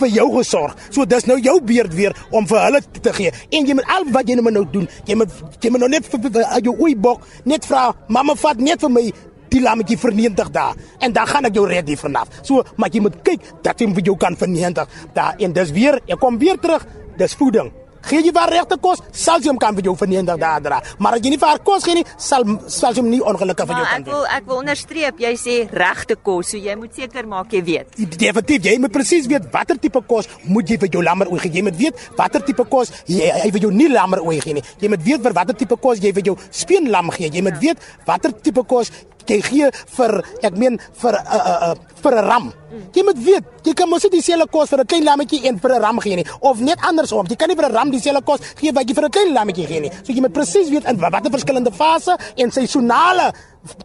vir 0.00 0.12
jou 0.16 0.28
gesorg. 0.36 0.76
So 0.90 1.06
dis 1.08 1.26
nou 1.28 1.38
jou 1.40 1.58
beurt 1.60 1.94
weer 1.94 2.16
om 2.30 2.46
vir 2.48 2.64
hulle 2.66 2.82
te 3.00 3.12
gee. 3.16 3.32
En 3.50 3.66
jy 3.66 3.76
moet 3.78 3.90
al 3.96 4.08
wat 4.14 4.28
jy 4.28 4.38
nou 4.40 4.64
doen, 4.72 4.88
jy 5.06 5.18
moet 5.18 5.42
jy 5.60 5.70
moet 5.70 5.84
nou 5.84 5.90
net 5.90 6.06
vir, 6.06 6.20
vir, 6.20 6.32
vir 6.38 6.64
jou 6.64 6.74
oeibok 6.78 7.26
net 7.48 7.66
vra, 7.66 7.90
mamma 8.08 8.34
vat 8.38 8.60
net 8.60 8.80
vir 8.80 8.92
my 8.92 9.04
die 9.52 9.60
lammetjie 9.60 9.98
vir 10.00 10.14
90 10.16 10.50
dae 10.54 10.88
en 11.04 11.12
dan 11.12 11.28
gaan 11.28 11.48
ek 11.48 11.58
jou 11.58 11.66
red 11.68 11.88
hier 11.88 12.00
vanaf. 12.00 12.40
So, 12.46 12.64
maar 12.76 12.92
jy 12.92 13.04
moet 13.04 13.20
kyk 13.26 13.52
dat 13.64 13.80
jy 13.80 13.90
vir 13.98 14.10
jou 14.12 14.16
kan 14.20 14.38
vir 14.38 14.48
90 14.48 14.98
dae 15.16 15.44
en 15.44 15.56
dis 15.58 15.72
weer, 15.76 16.00
ek 16.08 16.20
kom 16.22 16.40
weer 16.40 16.60
terug, 16.62 16.86
dis 17.20 17.36
voeding. 17.36 17.72
Gee 18.08 18.22
jy 18.22 18.32
vir 18.34 18.50
regte 18.50 18.78
kos, 18.82 19.02
sal 19.12 19.40
jy 19.40 19.50
hom 19.52 19.58
kan 19.62 19.76
vir 19.76 19.84
jou 19.84 19.94
vir 19.98 20.08
90 20.08 20.40
dae 20.42 20.60
dra. 20.64 20.80
Maar 20.98 21.18
as 21.18 21.24
jy 21.24 21.32
nie 21.34 21.38
vir 21.38 21.48
haar 21.48 21.62
kos 21.64 21.84
gee 21.86 21.94
nie, 21.94 22.04
sal 22.18 22.46
sal 22.66 22.96
jy 22.96 23.02
hom 23.02 23.10
nie 23.10 23.20
ongelukkig 23.20 23.68
vir 23.70 23.80
jou 23.80 23.86
kan 23.86 24.02
doen. 24.06 24.12
Ek 24.12 24.16
wil 24.16 24.26
ek 24.38 24.48
wil 24.50 24.62
onderstreep, 24.62 25.22
jy 25.22 25.32
sê 25.40 25.56
regte 25.82 26.16
kos, 26.16 26.52
so 26.52 26.58
jy 26.58 26.76
moet 26.80 26.94
seker 26.98 27.28
maak 27.30 27.54
jy 27.54 27.62
weet. 27.68 28.00
Definitief, 28.18 28.66
jy 28.70 28.76
moet 28.82 28.94
presies 28.94 29.28
weet 29.30 29.48
watter 29.54 29.78
tipe 29.78 30.02
kos 30.08 30.28
moet 30.48 30.68
jy 30.68 30.80
vir 30.82 30.92
jou 30.96 31.04
lammer 31.04 31.30
ooi 31.30 31.40
gee. 31.44 31.52
Jy 31.58 31.66
moet 31.68 31.78
weet 31.78 32.08
watter 32.18 32.44
tipe 32.46 32.66
kos 32.74 32.92
jy 33.06 33.30
jy 33.30 33.54
vir 33.54 33.68
jou 33.68 33.72
nie 33.74 33.88
lammer 33.92 34.22
ooi 34.24 34.40
gee 34.42 34.58
nie. 34.58 34.66
Jy 34.82 34.92
moet 34.92 35.06
weet 35.06 35.22
vir 35.22 35.38
watter 35.38 35.58
tipe 35.58 35.78
kos 35.86 36.02
jy 36.02 36.12
vir 36.12 36.32
jou 36.32 36.36
speenlam 36.50 37.10
gee. 37.14 37.30
Jy 37.32 37.46
moet 37.46 37.58
weet 37.62 37.90
watter 38.06 38.34
tipe 38.42 38.66
kos 38.68 38.90
jy 39.28 39.38
gee 39.46 39.70
vir 39.96 40.12
ek 40.42 40.56
meen 40.58 40.78
vir 41.02 41.14
'n 41.14 41.26
uh, 41.26 41.46
uh, 41.50 41.58
uh, 41.70 41.74
vir 42.02 42.12
'n 42.12 42.26
ram. 42.26 42.52
Jy 42.94 43.02
moet 43.04 43.18
weet, 43.24 43.44
jy 43.64 43.74
kan 43.74 43.88
mos 43.88 44.02
nie 44.02 44.10
dieselfde 44.18 44.48
kos 44.50 44.68
vir 44.70 44.80
'n 44.80 44.86
klein 44.86 45.04
lammetjie 45.04 45.46
en 45.46 45.58
vir 45.58 45.72
'n 45.72 45.80
ram 45.80 46.00
gee 46.00 46.16
nie 46.16 46.26
of 46.40 46.58
net 46.60 46.78
andersom. 46.80 47.26
Jy 47.28 47.36
kan 47.36 47.48
nie 47.48 47.56
vir 47.56 47.68
'n 47.68 47.72
ram 47.72 47.90
dieselfde 47.92 48.24
kos 48.26 48.40
gee 48.60 48.72
wat 48.72 48.88
jy 48.88 48.94
vir 48.94 49.04
'n 49.04 49.10
klein 49.10 49.32
lammetjie 49.32 49.66
gee 49.66 49.80
nie. 49.80 49.92
So 50.02 50.12
jy 50.12 50.20
moet 50.20 50.32
presies 50.32 50.70
weet 50.70 50.84
in 50.84 50.98
watter 50.98 51.30
verskillende 51.30 51.72
fase 51.72 52.16
en 52.36 52.50
seisonale 52.50 53.32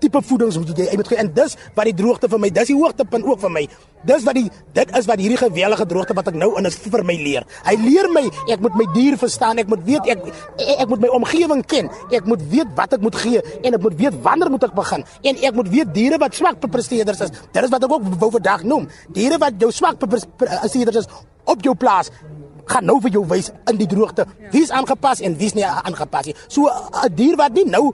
tipe 0.01 0.21
voedings 0.25 0.57
moet 0.57 0.71
jy 0.77 0.87
jy 0.89 0.97
moet 0.97 1.11
en 1.21 1.29
dis 1.33 1.55
wat 1.75 1.85
die 1.85 1.93
droogte 1.93 2.29
vir 2.31 2.39
my 2.41 2.49
dis 2.49 2.71
die 2.71 2.77
hoogtepunt 2.77 3.25
ook 3.25 3.39
vir 3.39 3.53
my. 3.53 3.63
Dis 4.07 4.23
wat 4.25 4.37
die 4.37 4.49
dit 4.73 4.93
is 4.97 5.05
wat 5.09 5.21
hierdie 5.21 5.37
gewellige 5.37 5.85
droogte 5.85 6.15
wat 6.17 6.27
ek 6.31 6.37
nou 6.39 6.49
in 6.57 6.69
is 6.69 6.77
vir 6.77 7.03
my 7.03 7.15
leer. 7.21 7.45
Hy 7.65 7.75
leer 7.83 8.09
my 8.13 8.23
ek 8.53 8.63
moet 8.63 8.75
my 8.79 8.87
dier 8.95 9.17
verstaan 9.17 9.61
ek 9.61 9.69
moet 9.69 9.83
weet 9.85 10.09
ek 10.13 10.25
ek, 10.25 10.81
ek 10.85 10.89
moet 10.89 11.05
my 11.05 11.11
omgewing 11.19 11.63
ken. 11.65 11.91
Ek 12.11 12.25
moet 12.25 12.41
weet 12.49 12.73
wat 12.75 12.97
ek 12.97 13.05
moet 13.05 13.15
gee 13.15 13.41
en 13.63 13.73
ek 13.73 13.81
moet 13.81 13.97
weet 14.01 14.19
wanneer 14.25 14.53
moet 14.53 14.67
ek 14.69 14.75
begin. 14.77 15.05
En 15.23 15.41
ek 15.49 15.53
moet 15.61 15.71
weet 15.73 15.93
diere 15.93 16.21
wat 16.21 16.35
swak 16.35 16.61
presteerders 16.71 17.21
is. 17.27 17.33
Dit 17.53 17.63
is 17.63 17.73
wat 17.73 17.83
ek 17.83 17.91
ook 17.91 18.13
wou 18.21 18.31
vandag 18.31 18.63
noem. 18.63 18.89
Diere 19.13 19.37
wat 19.41 19.61
jou 19.61 19.71
swak 19.71 20.01
presteerders 20.01 21.05
is 21.05 21.11
op 21.47 21.63
jou 21.63 21.75
plaas 21.75 22.11
gaan 22.67 22.85
nou 22.85 22.99
vir 23.01 23.11
jou 23.11 23.25
wys 23.27 23.51
in 23.71 23.77
die 23.77 23.87
droogte 23.87 24.25
wie's 24.51 24.71
aangepas 24.71 25.21
en 25.21 25.37
wie's 25.37 25.55
nie 25.55 25.65
aangepas 25.65 26.25
nie 26.25 26.35
so 26.47 26.67
'n 26.67 27.15
dier 27.15 27.35
wat 27.35 27.53
nie 27.53 27.65
nou 27.65 27.93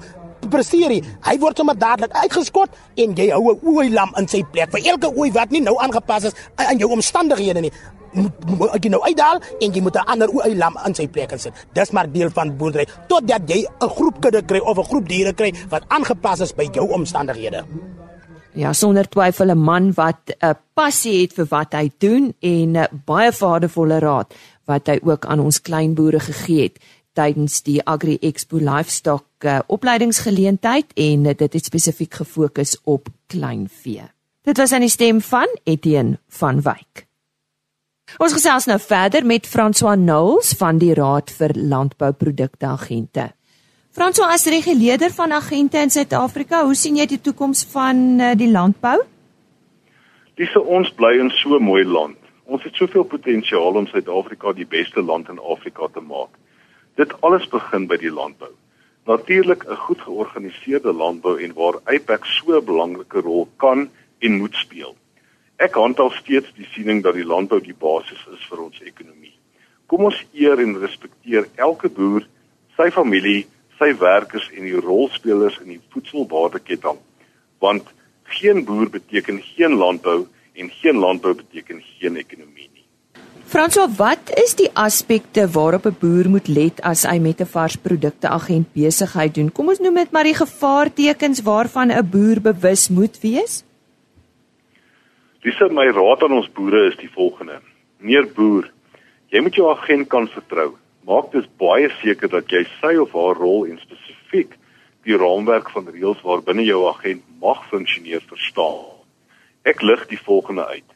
presteer 0.49 0.89
nie. 0.89 1.01
Hy 1.25 1.37
word 1.41 1.59
sommer 1.59 1.77
dadelik 1.79 2.13
uitgeskot 2.23 2.69
en 3.03 3.15
jy 3.15 3.29
hou 3.31 3.53
'n 3.53 3.59
ooi 3.63 3.89
lam 3.89 4.11
in 4.17 4.27
sy 4.27 4.43
plek. 4.43 4.71
Vir 4.71 4.81
elke 4.91 5.09
ooi 5.15 5.31
wat 5.31 5.51
nie 5.51 5.61
nou 5.61 5.75
aangepas 5.79 6.23
is 6.25 6.33
aan 6.55 6.77
jou 6.77 6.89
omstandighede 6.91 7.61
nie, 7.61 7.71
moet 8.13 8.83
jy 8.83 8.89
nou 8.89 9.01
uitdaal 9.01 9.41
en 9.59 9.73
jy 9.73 9.81
moet 9.81 9.95
'n 9.95 10.05
ander 10.05 10.29
ooi 10.29 10.55
lam 10.55 10.77
in 10.85 10.95
sy 10.95 11.07
plek 11.07 11.33
sit. 11.37 11.53
Dis 11.73 11.91
maar 11.91 12.11
deel 12.11 12.29
van 12.29 12.57
boerdery 12.57 12.87
totdat 13.07 13.41
jy 13.47 13.65
'n 13.65 13.89
groep 13.89 14.21
kudde 14.21 14.41
kry 14.45 14.59
of 14.59 14.77
'n 14.77 14.83
groep 14.83 15.07
diere 15.07 15.33
kry 15.33 15.53
wat 15.69 15.83
aangepas 15.87 16.39
is 16.41 16.53
by 16.53 16.69
jou 16.71 16.91
omstandighede. 16.91 17.63
Ja, 18.55 18.73
sonder 18.73 19.09
twyfel 19.09 19.49
'n 19.49 19.57
man 19.57 19.93
wat 19.93 20.31
'n 20.41 20.55
passie 20.73 21.21
het 21.21 21.33
vir 21.33 21.45
wat 21.49 21.73
hy 21.73 21.91
doen 21.97 22.33
en 22.39 22.87
baie 23.05 23.31
waardevolle 23.31 23.99
raad 23.99 24.33
wat 24.65 24.87
hy 24.87 24.99
ook 25.03 25.25
aan 25.25 25.39
ons 25.39 25.61
kleinboere 25.61 26.19
gegee 26.19 26.69
het 26.69 26.79
tydens 27.13 27.61
die 27.65 27.79
Agri 27.85 28.17
Expo 28.21 28.57
Livestock 28.57 29.45
uh, 29.45 29.59
opleidingsgeleentheid 29.67 30.93
en 30.97 31.25
uh, 31.25 31.35
dit 31.37 31.53
het 31.53 31.65
spesifiek 31.65 32.13
gefokus 32.23 32.77
op 32.83 33.09
kleinvee. 33.27 34.07
Dit 34.43 34.57
was 34.57 34.73
aan 34.73 34.83
die 34.83 34.91
stem 34.91 35.21
van 35.21 35.47
Etienne 35.63 36.17
van 36.27 36.61
Wyk. 36.65 37.05
Ons 38.19 38.35
gesels 38.35 38.67
nou 38.67 38.77
verder 38.81 39.25
met 39.25 39.47
François 39.47 39.95
Nouls 39.97 40.53
van 40.59 40.81
die 40.81 40.93
Raad 40.93 41.31
vir 41.31 41.53
Landbouprodukte 41.55 42.67
Agente. 42.67 43.31
François 43.93 44.33
as 44.33 44.45
reguleerder 44.49 45.13
van 45.13 45.31
agente 45.31 45.77
in 45.77 45.89
Suid-Afrika, 45.93 46.63
hoe 46.65 46.75
sien 46.75 46.97
jy 46.97 47.05
die 47.11 47.21
toekoms 47.21 47.63
van 47.71 48.19
uh, 48.19 48.31
die 48.37 48.49
landbou? 48.49 48.97
Dis 50.41 50.53
ons 50.57 50.89
bly 50.97 51.13
in 51.21 51.29
so 51.29 51.55
'n 51.55 51.63
mooi 51.63 51.85
land. 51.85 52.22
Ons 52.43 52.63
het 52.63 52.75
soveel 52.75 53.05
potensiaal 53.07 53.77
om 53.79 53.87
Suid-Afrika 53.87 54.51
die 54.53 54.67
beste 54.67 55.01
land 55.01 55.29
in 55.31 55.39
Afrika 55.39 55.87
te 55.87 56.01
maak. 56.03 56.35
Dit 56.99 57.13
alles 57.21 57.45
begin 57.47 57.87
by 57.87 57.97
die 58.01 58.11
landbou. 58.11 58.51
Natuurlik 59.07 59.63
'n 59.63 59.75
goed 59.75 60.01
georganiseerde 60.01 60.93
landbou 60.93 61.39
en 61.39 61.53
waar 61.53 61.79
APEC 61.85 62.25
so 62.25 62.57
'n 62.57 62.65
belangrike 62.65 63.21
rol 63.21 63.47
kan 63.57 63.89
en 64.19 64.37
moet 64.37 64.55
speel. 64.55 64.95
Ek 65.57 65.73
handhaaf 65.73 66.15
steeds 66.15 66.53
die 66.55 66.67
siening 66.73 67.03
dat 67.03 67.13
die 67.13 67.25
landbou 67.25 67.61
die 67.61 67.75
basis 67.79 68.27
is 68.33 68.45
vir 68.49 68.63
ons 68.63 68.81
ekonomie. 68.81 69.33
Kom 69.85 70.03
ons 70.03 70.25
eer 70.33 70.59
en 70.59 70.79
respekteer 70.79 71.47
elke 71.55 71.89
boer, 71.89 72.27
sy 72.77 72.91
familie, 72.91 73.45
sy 73.79 73.97
werkers 73.97 74.49
en 74.51 74.63
die 74.63 74.79
rolspelers 74.79 75.59
in 75.59 75.67
die 75.67 75.81
voedselwaardeketting. 75.89 76.97
Want 77.59 77.83
geen 78.23 78.65
boer 78.65 78.89
beteken 78.89 79.41
geen 79.41 79.73
landbou 79.73 80.27
en 80.53 80.69
geen 80.69 80.95
landbou 80.95 81.35
beteken 81.35 81.81
geen 81.99 82.15
ekonomie. 82.15 82.69
Franswa, 83.53 83.83
wat 83.97 84.31
is 84.41 84.55
die 84.57 84.69
aspekte 84.73 85.43
waarop 85.51 85.85
'n 85.85 85.97
boer 85.99 86.29
moet 86.29 86.47
let 86.47 86.81
as 86.81 87.03
hy 87.03 87.19
met 87.19 87.41
'n 87.41 87.45
varsprodukte 87.45 88.27
agent 88.27 88.73
besigheid 88.73 89.35
doen? 89.35 89.51
Kom 89.51 89.67
ons 89.67 89.79
noem 89.79 89.93
dit 89.93 90.11
maar 90.11 90.23
die 90.23 90.35
gevaartekens 90.35 91.41
waarvan 91.41 91.91
'n 91.91 92.09
boer 92.09 92.41
bewus 92.41 92.89
moet 92.89 93.19
wees. 93.21 93.63
Dis 95.43 95.59
my 95.59 95.85
raad 95.85 96.23
aan 96.23 96.33
ons 96.33 96.51
boere 96.51 96.87
is 96.87 96.97
die 96.97 97.09
volgende: 97.09 97.59
Meneer 97.99 98.27
boer, 98.33 98.71
jy 99.27 99.41
moet 99.41 99.55
jou 99.55 99.69
agent 99.77 100.07
kan 100.07 100.27
vertrou. 100.27 100.75
Maak 101.05 101.31
dus 101.31 101.45
baie 101.57 101.89
seker 102.01 102.29
dat 102.29 102.49
jy 102.49 102.65
sy 102.81 102.95
of 102.95 103.11
haar 103.11 103.35
rol 103.35 103.65
en 103.65 103.79
spesifiek 103.79 104.57
die 105.03 105.17
raamwerk 105.17 105.69
van 105.69 105.87
reëls 105.87 106.21
waarbinne 106.23 106.63
jou 106.63 106.87
agent 106.87 107.21
mag 107.41 107.67
funksioneer 107.69 108.21
verstaan. 108.27 109.02
Ek 109.63 109.81
lig 109.81 110.01
die 110.09 110.19
volgende 110.19 110.65
uit. 110.67 110.89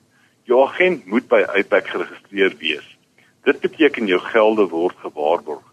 Jou 0.44 0.60
agent 0.66 1.06
moet 1.08 1.28
by 1.32 1.40
IPAC 1.60 1.88
geregistreer 1.88 2.56
wees. 2.60 2.88
Dit 3.48 3.62
beteken 3.64 4.10
jou 4.12 4.20
gelde 4.20 4.66
word 4.72 4.98
gewaarborg. 5.04 5.64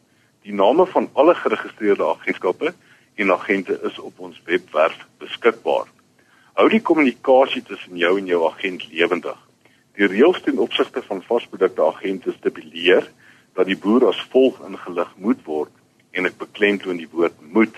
Die 0.46 0.54
name 0.54 0.86
van 0.86 1.08
alle 1.18 1.34
geregistreerde 1.34 2.06
agentskappe 2.06 2.74
en 3.14 3.32
agente 3.34 3.80
is 3.82 3.98
op 3.98 4.20
ons 4.22 4.38
webwerf 4.46 5.00
beskikbaar. 5.18 5.90
Hou 6.54 6.68
die 6.70 6.82
kommunikasie 6.86 7.64
tussen 7.66 7.98
jou 7.98 8.12
en 8.18 8.30
jou 8.30 8.44
agent 8.46 8.86
lewendig. 8.92 9.38
Die 9.98 10.06
reëls 10.06 10.42
ten 10.46 10.62
opsigte 10.62 11.02
van 11.02 11.22
vasprodukte 11.26 11.82
agente 11.82 12.34
stipuleer 12.38 13.10
dat 13.58 13.66
die 13.66 13.78
boer 13.78 14.08
as 14.12 14.22
volg 14.30 14.62
ingelig 14.66 15.10
moet 15.18 15.42
word 15.46 15.74
en 16.14 16.30
ek 16.30 16.38
beklemtoon 16.38 17.02
die 17.02 17.10
woord 17.10 17.42
moet 17.42 17.74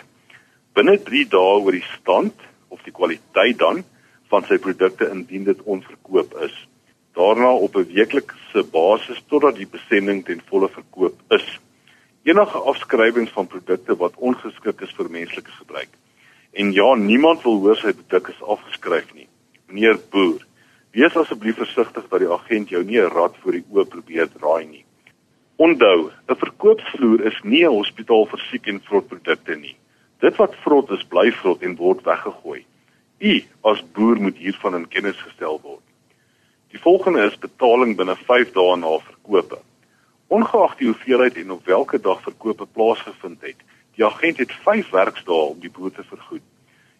binne 0.76 0.98
3 1.00 1.24
dae 1.32 1.58
oor 1.60 1.72
die 1.72 1.86
stand 1.94 2.48
of 2.68 2.84
die 2.84 2.92
kwaliteit 2.92 3.56
dan 3.64 3.84
van 4.28 4.44
sy 4.48 4.58
produkte 4.58 5.08
indien 5.10 5.44
dit 5.44 5.62
onverkoop 5.62 6.34
is. 6.46 6.56
Daarna 7.14 7.52
op 7.52 7.76
'n 7.76 7.92
weeklikse 7.92 8.62
basis 8.72 9.22
totdat 9.28 9.56
die 9.56 9.68
besending 9.76 10.24
ten 10.24 10.42
volle 10.46 10.68
verkoop 10.68 11.20
is. 11.28 11.60
Enige 12.22 12.58
afskrywings 12.58 13.30
van 13.30 13.46
produkte 13.46 13.96
wat 13.96 14.16
ongeskik 14.16 14.80
is 14.80 14.94
vir 14.96 15.10
menslike 15.10 15.50
gebruik. 15.50 15.88
En 16.52 16.72
ja, 16.72 16.94
niemand 16.94 17.42
wil 17.42 17.58
hoor 17.60 17.76
sy 17.76 17.92
produk 17.92 18.28
is 18.28 18.42
afgeskryf 18.42 19.14
nie. 19.14 19.28
Meneer 19.66 19.98
Boer, 20.10 20.46
wees 20.90 21.16
asseblief 21.16 21.56
versigtig 21.56 22.08
dat 22.08 22.20
die 22.20 22.32
agent 22.32 22.68
jou 22.68 22.84
nie 22.84 23.00
'n 23.00 23.12
rad 23.12 23.34
voor 23.40 23.52
die 23.52 23.64
oë 23.72 23.84
probeer 23.84 24.28
draai 24.32 24.66
nie. 24.66 24.84
Onthou, 25.56 26.10
'n 26.28 26.36
verkoopsvloer 26.36 27.26
is 27.26 27.40
nie 27.42 27.64
'n 27.64 27.76
hospitaal 27.76 28.26
vir 28.26 28.40
siek 28.50 28.66
en 28.66 28.80
vrot 28.80 29.08
produkte 29.08 29.54
nie. 29.56 29.76
Dit 30.20 30.36
wat 30.36 30.54
vrot 30.64 30.90
is, 30.90 31.04
bly 31.04 31.32
vrot 31.32 31.62
en 31.62 31.76
word 31.76 32.02
weggegooi. 32.04 32.64
U 33.18 33.44
as 33.60 33.84
boer 33.92 34.20
moet 34.20 34.36
hiervan 34.36 34.74
in 34.74 34.88
kennis 34.88 35.16
gestel 35.16 35.60
word. 35.62 35.82
Die 36.68 36.80
volgende 36.80 37.22
is 37.24 37.38
betaling 37.40 37.94
binne 37.96 38.16
5 38.16 38.50
dae 38.52 38.76
na 38.76 38.98
verkope. 39.00 39.62
Ongeag 40.28 40.74
die 40.76 40.90
hoeveelheid 40.90 41.38
en 41.40 41.54
op 41.54 41.64
watter 41.64 42.02
dag 42.02 42.20
verkope 42.20 42.66
plaasgevind 42.66 43.40
het, 43.40 43.56
die 43.96 44.04
agent 44.04 44.42
het 44.42 44.52
5 44.66 44.90
werksdae 44.92 45.48
om 45.54 45.60
die 45.62 45.70
boer 45.72 45.94
te 45.96 46.04
vergoed. 46.04 46.44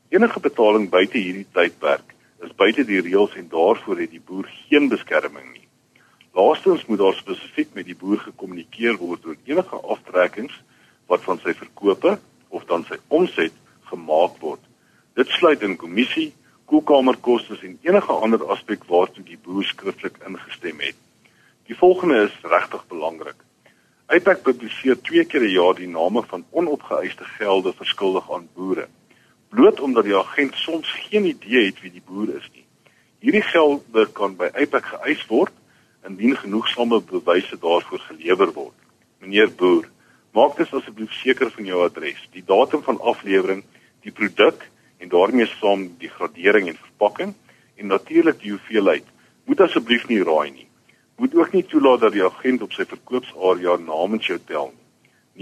Enige 0.09 0.41
betaling 0.41 0.89
buite 0.89 1.19
hierdie 1.19 1.49
tydperk 1.53 2.15
is 2.47 2.55
buite 2.57 2.87
die 2.89 3.03
reëls 3.05 3.37
en 3.37 3.51
daarvoor 3.53 4.01
het 4.01 4.11
die 4.11 4.25
boer 4.25 4.49
geen 4.69 4.89
beskerming 4.89 5.51
nie. 5.53 5.67
Laastens 6.33 6.87
moet 6.87 7.03
daar 7.03 7.19
spesifiek 7.19 7.75
met 7.75 7.91
die 7.91 7.97
boer 7.97 8.23
gekommunikeer 8.25 8.97
word 9.03 9.27
oor 9.27 9.37
enige 9.45 9.83
aftrekkings 9.83 10.57
wat 11.13 11.29
van 11.29 11.43
sy 11.45 11.53
verkope 11.53 12.17
of 12.49 12.65
dan 12.65 12.89
sy 12.89 12.97
omset 13.09 13.53
gemaak 13.91 14.41
word. 14.41 14.66
Dit 15.17 15.31
sluit 15.33 15.63
in 15.65 15.79
kommissie, 15.81 16.35
koelkamerkoste 16.69 17.57
en 17.65 17.79
enige 17.89 18.13
ander 18.13 18.43
aspek 18.53 18.83
waartoe 18.85 19.23
die 19.25 19.39
boer 19.41 19.65
skriftelik 19.65 20.19
ingestem 20.29 20.83
het. 20.85 20.99
Die 21.71 21.77
volgende 21.79 22.19
is 22.27 22.35
regtig 22.45 22.83
belangrik. 22.91 23.39
Uitpak 24.13 24.43
publiseer 24.45 25.01
twee 25.01 25.25
keer 25.25 25.47
per 25.47 25.55
jaar 25.55 25.79
die 25.79 25.89
name 25.89 26.21
van 26.29 26.45
onopgeëiste 26.51 27.25
gelde 27.39 27.73
verskuldig 27.79 28.29
aan 28.33 28.45
boere. 28.53 28.87
Bloot 29.49 29.81
omdat 29.81 30.05
die 30.05 30.19
agent 30.21 30.61
soms 30.61 30.93
geen 31.09 31.25
idee 31.33 31.65
het 31.71 31.81
wie 31.81 31.95
die 31.97 32.05
boer 32.05 32.37
is 32.37 32.53
nie. 32.53 32.67
Hierdie 33.25 33.45
gelde 33.49 34.07
kan 34.13 34.37
by 34.37 34.53
Uitpak 34.53 34.93
geëis 34.93 35.25
word 35.33 35.57
indien 36.05 36.37
genoegsame 36.37 37.01
bewyse 37.01 37.57
daarvoor 37.57 38.05
gelewer 38.13 38.53
word. 38.53 38.79
Meneer 39.25 39.49
Boer, 39.49 39.89
maak 40.37 40.61
dus 40.61 40.77
asseblief 40.77 41.17
seker 41.25 41.49
van 41.57 41.65
jou 41.65 41.85
adres, 41.89 42.21
die 42.37 42.45
datum 42.45 42.85
van 42.85 43.01
aflewering, 43.01 43.65
die 44.05 44.13
produk 44.13 44.69
en 44.99 45.13
daarmee 45.13 45.47
saam 45.47 45.89
die 46.01 46.09
gradering 46.09 46.69
en 46.69 46.79
verpakking 46.79 47.35
en 47.77 47.87
natuurlik 47.93 48.41
die 48.41 48.51
hoeveelheid. 48.55 49.05
Moet 49.45 49.61
asseblief 49.61 50.09
nie 50.09 50.23
raai 50.25 50.51
nie. 50.51 50.69
Moet 51.17 51.35
ook 51.35 51.53
nie 51.53 51.65
toelaat 51.65 52.01
dat 52.01 52.13
die 52.13 52.25
agent 52.25 52.63
op 52.63 52.73
sy 52.73 52.85
verkoopsarea 52.89 53.77
namens 53.77 54.27
jou 54.27 54.39
tel 54.47 54.73
nie. 54.73 54.83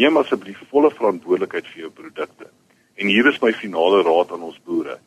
Neem 0.05 0.19
asseblief 0.19 0.61
volle 0.71 0.91
verantwoordelikheid 0.91 1.67
vir 1.71 1.87
jou 1.87 1.91
produkte. 1.91 2.51
En 2.95 3.11
hier 3.11 3.27
is 3.31 3.41
my 3.43 3.53
finale 3.53 4.03
raad 4.03 4.33
aan 4.35 4.47
ons 4.51 4.61
boere. 4.67 4.99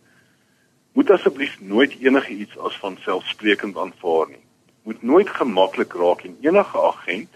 Moet 0.95 1.11
asseblief 1.11 1.59
nooit 1.61 1.95
enigiets 2.01 2.57
as 2.57 2.79
vanselfsprekend 2.83 3.77
aanvaar 3.77 4.31
nie 4.31 4.43
moet 4.87 5.01
nooit 5.03 5.29
gemaklik 5.29 5.93
raak 5.99 6.21
en 6.23 6.37
enige 6.41 6.81
agent, 6.81 7.33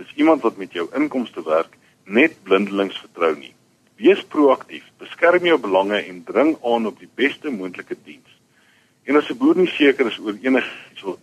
dis 0.00 0.12
iemand 0.16 0.40
wat 0.42 0.56
met 0.56 0.72
jou 0.72 0.86
inkomste 0.96 1.42
werk, 1.44 1.76
net 2.04 2.38
blindelings 2.42 2.96
vertrou 3.04 3.34
nie. 3.36 3.52
Wees 3.96 4.20
proaktief, 4.28 4.84
beskerm 5.00 5.46
jou 5.48 5.56
belange 5.60 5.96
en 5.96 6.24
dring 6.24 6.56
aan 6.64 6.86
op 6.86 6.98
die 7.00 7.08
beste 7.14 7.50
moontlike 7.50 7.96
diens. 8.04 8.28
En 9.04 9.16
as 9.16 9.30
'n 9.30 9.38
boer 9.38 9.56
nie 9.56 9.72
seker 9.72 10.06
is 10.06 10.18
oor 10.18 10.36
enigiets 10.42 11.02
wat 11.02 11.18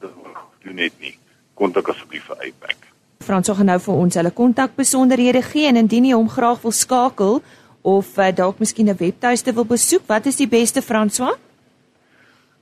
doen 0.64 0.76
net 0.76 0.94
nie, 1.00 1.18
kontak 1.54 1.90
asseblief 1.90 2.24
vir 2.24 2.38
Uitback. 2.38 2.78
Frans 3.20 3.50
gaan 3.50 3.66
nou 3.66 3.80
vir 3.80 3.94
ons 3.94 4.16
hulle 4.16 4.32
kontakbesonderhede 4.32 5.42
gee 5.42 5.68
en 5.68 5.76
indien 5.76 6.06
jy 6.06 6.14
hom 6.14 6.30
graag 6.30 6.62
wil 6.62 6.72
skakel 6.72 7.42
of 7.82 8.18
uh, 8.18 8.32
dalk 8.32 8.60
miskien 8.60 8.90
'n 8.90 8.98
webtuiste 8.98 9.54
wil 9.54 9.66
besoek, 9.66 10.02
wat 10.08 10.26
is 10.26 10.36
die 10.36 10.48
beste 10.48 10.82
Franswa? 10.82 11.38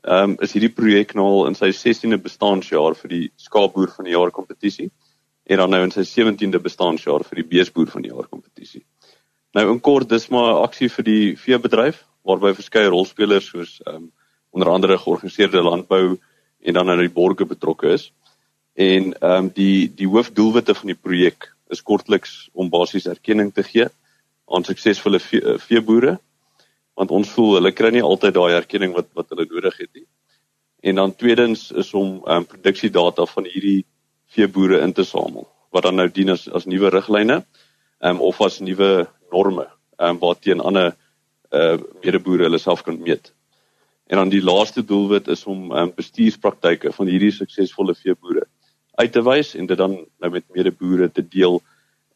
Ehm 0.00 0.32
um, 0.32 0.36
is 0.40 0.56
hierdie 0.56 0.72
projek 0.72 1.12
nou 1.18 1.26
al 1.28 1.48
in 1.52 1.58
sy 1.58 1.74
16de 1.76 2.16
bestaanjaar 2.16 2.96
vir 3.02 3.12
die 3.12 3.24
skaapboer 3.36 3.92
van 3.92 4.08
die 4.08 4.16
jaar 4.16 4.32
kompetisie 4.32 4.88
en 5.44 5.60
dan 5.60 5.76
nou 5.76 5.82
in 5.84 5.92
sy 5.92 6.06
17de 6.08 6.62
bestaanjaar 6.64 7.28
vir 7.28 7.42
die 7.42 7.50
beesboer 7.52 7.92
van 7.92 8.08
die 8.08 8.14
jaar 8.14 8.28
kompetisie. 8.30 8.86
Nou 9.52 9.68
in 9.68 9.80
kort 9.84 10.08
dis 10.08 10.30
maar 10.30 10.54
'n 10.54 10.62
aksie 10.64 10.88
vir 10.88 11.04
die 11.04 11.36
veebedryf 11.36 12.06
waarby 12.26 12.54
verskeie 12.54 12.90
rolspelers 12.92 13.50
soos 13.52 13.78
ehm 13.86 13.96
um, 13.96 14.10
onder 14.50 14.68
andere 14.68 14.96
georganiseerde 14.98 15.62
landbou 15.62 16.18
en 16.60 16.74
dan 16.74 16.86
nou 16.86 16.96
die 16.98 17.12
borgers 17.14 17.48
betrokke 17.48 17.92
is. 17.94 18.12
En 18.74 19.12
ehm 19.12 19.44
um, 19.44 19.50
die 19.54 19.92
die 19.94 20.08
hoofdoelwitte 20.08 20.74
van 20.74 20.92
die 20.92 20.98
projek 20.98 21.52
is 21.68 21.82
kortliks 21.82 22.48
om 22.52 22.70
basies 22.70 23.06
erkenning 23.06 23.52
te 23.54 23.62
gee 23.62 23.86
aan 24.50 24.64
suksesvolle 24.66 25.20
vee, 25.20 25.40
eh, 25.40 25.58
veeboere 25.58 26.18
want 26.98 27.10
ons 27.10 27.30
voel 27.32 27.54
hulle 27.56 27.72
kry 27.72 27.92
nie 27.94 28.02
altyd 28.04 28.34
daai 28.34 28.56
erkenning 28.56 28.92
wat 28.96 29.08
wat 29.14 29.30
hulle 29.32 29.46
nodig 29.48 29.76
het 29.78 29.90
nie. 29.94 30.06
En 30.82 30.94
dan 30.94 31.14
tweedens 31.14 31.70
is 31.70 31.94
om 31.94 32.20
ehm 32.26 32.42
um, 32.42 32.46
produksiedata 32.46 33.26
van 33.26 33.44
hierdie 33.44 33.84
veeboere 34.34 34.80
in 34.80 34.92
te 34.92 35.04
samel 35.04 35.48
wat 35.70 35.86
dan 35.86 35.94
nou 35.94 36.08
dien 36.08 36.30
as 36.34 36.48
as 36.48 36.66
nuwe 36.66 36.90
riglyne 36.90 37.44
ehm 38.00 38.16
um, 38.16 38.20
of 38.20 38.40
as 38.40 38.60
nuwe 38.60 39.08
norme 39.30 39.66
ehm 39.98 40.16
um, 40.16 40.18
waarteen 40.18 40.60
ander 40.60 40.96
uh 41.50 41.78
medeboere 42.04 42.46
hulle 42.46 42.58
self 42.58 42.82
kan 42.82 42.98
meet. 43.00 43.32
En 44.10 44.16
dan 44.16 44.28
die 44.28 44.42
laaste 44.42 44.84
doelwit 44.84 45.28
is 45.28 45.44
om 45.46 45.70
um, 45.72 45.92
bestuurspraktyke 45.94 46.92
van 46.92 47.06
hierdie 47.06 47.30
suksesvolle 47.30 47.94
veeboere 47.94 48.46
uit 49.00 49.12
te 49.12 49.22
wys 49.22 49.54
en 49.54 49.66
dit 49.66 49.78
dan 49.78 49.94
nou 50.18 50.30
met 50.30 50.44
medeboere 50.54 51.10
te 51.12 51.22
deel 51.22 51.60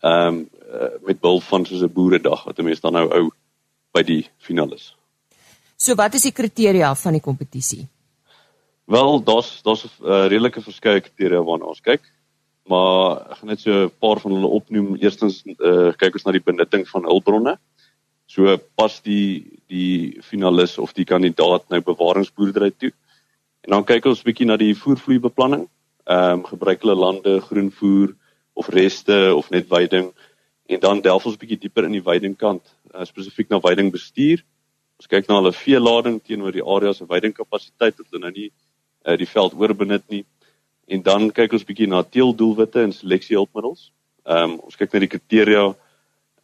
ehm 0.04 0.26
um, 0.26 0.40
uh, 0.74 0.90
met 1.06 1.20
behulp 1.20 1.42
van 1.42 1.64
soos 1.66 1.82
'n 1.82 1.92
boeredag 1.92 2.44
wat 2.44 2.58
mense 2.58 2.80
dan 2.80 2.92
nou 2.92 3.06
ou 3.08 3.30
by 3.92 4.02
die 4.02 4.26
finalis. 4.38 4.94
So 5.76 5.94
wat 5.94 6.14
is 6.14 6.22
die 6.22 6.32
kriteria 6.32 6.94
van 6.94 7.12
die 7.12 7.22
kompetisie? 7.22 7.86
Wel, 8.84 9.22
daar's 9.24 9.62
daar's 9.62 9.84
'n 9.84 10.04
uh, 10.04 10.26
redelike 10.26 10.60
verskeie 10.60 11.00
kriteria 11.00 11.42
waarna 11.42 11.64
ons 11.64 11.80
kyk. 11.80 12.02
Maar 12.66 13.30
ek 13.30 13.36
gaan 13.38 13.48
net 13.48 13.60
so 13.60 13.70
'n 13.70 13.92
paar 13.98 14.20
van 14.20 14.32
hulle 14.32 14.46
opnoem. 14.46 14.96
Eerstens 14.96 15.42
uh, 15.44 15.92
kyk 15.96 16.14
ons 16.14 16.24
na 16.24 16.32
die 16.32 16.44
benutting 16.44 16.88
van 16.88 17.04
hulpbronne. 17.04 17.58
So 18.34 18.56
pas 18.74 18.98
die 19.02 19.60
die 19.70 20.20
finalis 20.22 20.76
of 20.78 20.92
die 20.92 21.06
kandidaat 21.06 21.68
nou 21.70 21.80
bewaringsboerdery 21.86 22.72
toe. 22.74 22.90
En 23.64 23.76
dan 23.76 23.86
kyk 23.86 24.08
ons 24.10 24.22
bietjie 24.26 24.46
na 24.48 24.56
die 24.60 24.74
voervloeibeplanning. 24.74 25.68
Ehm 26.04 26.40
um, 26.40 26.42
gebruik 26.44 26.82
hulle 26.82 26.96
lande 26.98 27.38
groenvoer 27.46 28.12
of 28.58 28.68
reste 28.74 29.16
of 29.34 29.50
net 29.50 29.68
veiding 29.70 30.10
en 30.66 30.80
dan 30.80 31.00
delf 31.04 31.26
ons 31.26 31.38
bietjie 31.38 31.60
dieper 31.62 31.86
in 31.86 31.94
die 31.96 32.02
veidingkant, 32.04 32.62
uh, 32.94 33.04
spesifiek 33.04 33.50
na 33.52 33.60
veidingbestuur. 33.60 34.42
Ons 35.00 35.10
kyk 35.12 35.28
na 35.28 35.38
hulle 35.38 35.54
veelading 35.54 36.20
teenoor 36.24 36.52
die 36.52 36.64
area 36.76 36.92
se 36.92 37.06
veidingkapasiteit 37.08 37.96
dat 37.96 38.06
hulle 38.10 38.26
nou 38.26 38.34
nie 38.34 38.50
uh, 38.50 39.16
die 39.20 39.30
veld 39.30 39.54
oorbenut 39.60 40.04
nie. 40.12 40.24
En 40.88 41.06
dan 41.06 41.30
kyk 41.32 41.54
ons 41.56 41.66
bietjie 41.68 41.88
na 41.88 42.02
teeldoelwitte 42.02 42.82
en 42.82 42.98
seleksiehulpmiddels. 42.98 43.90
Ehm 44.26 44.56
um, 44.56 44.60
ons 44.66 44.76
kyk 44.80 44.92
na 44.92 45.06
die 45.06 45.12
kriteria 45.14 45.70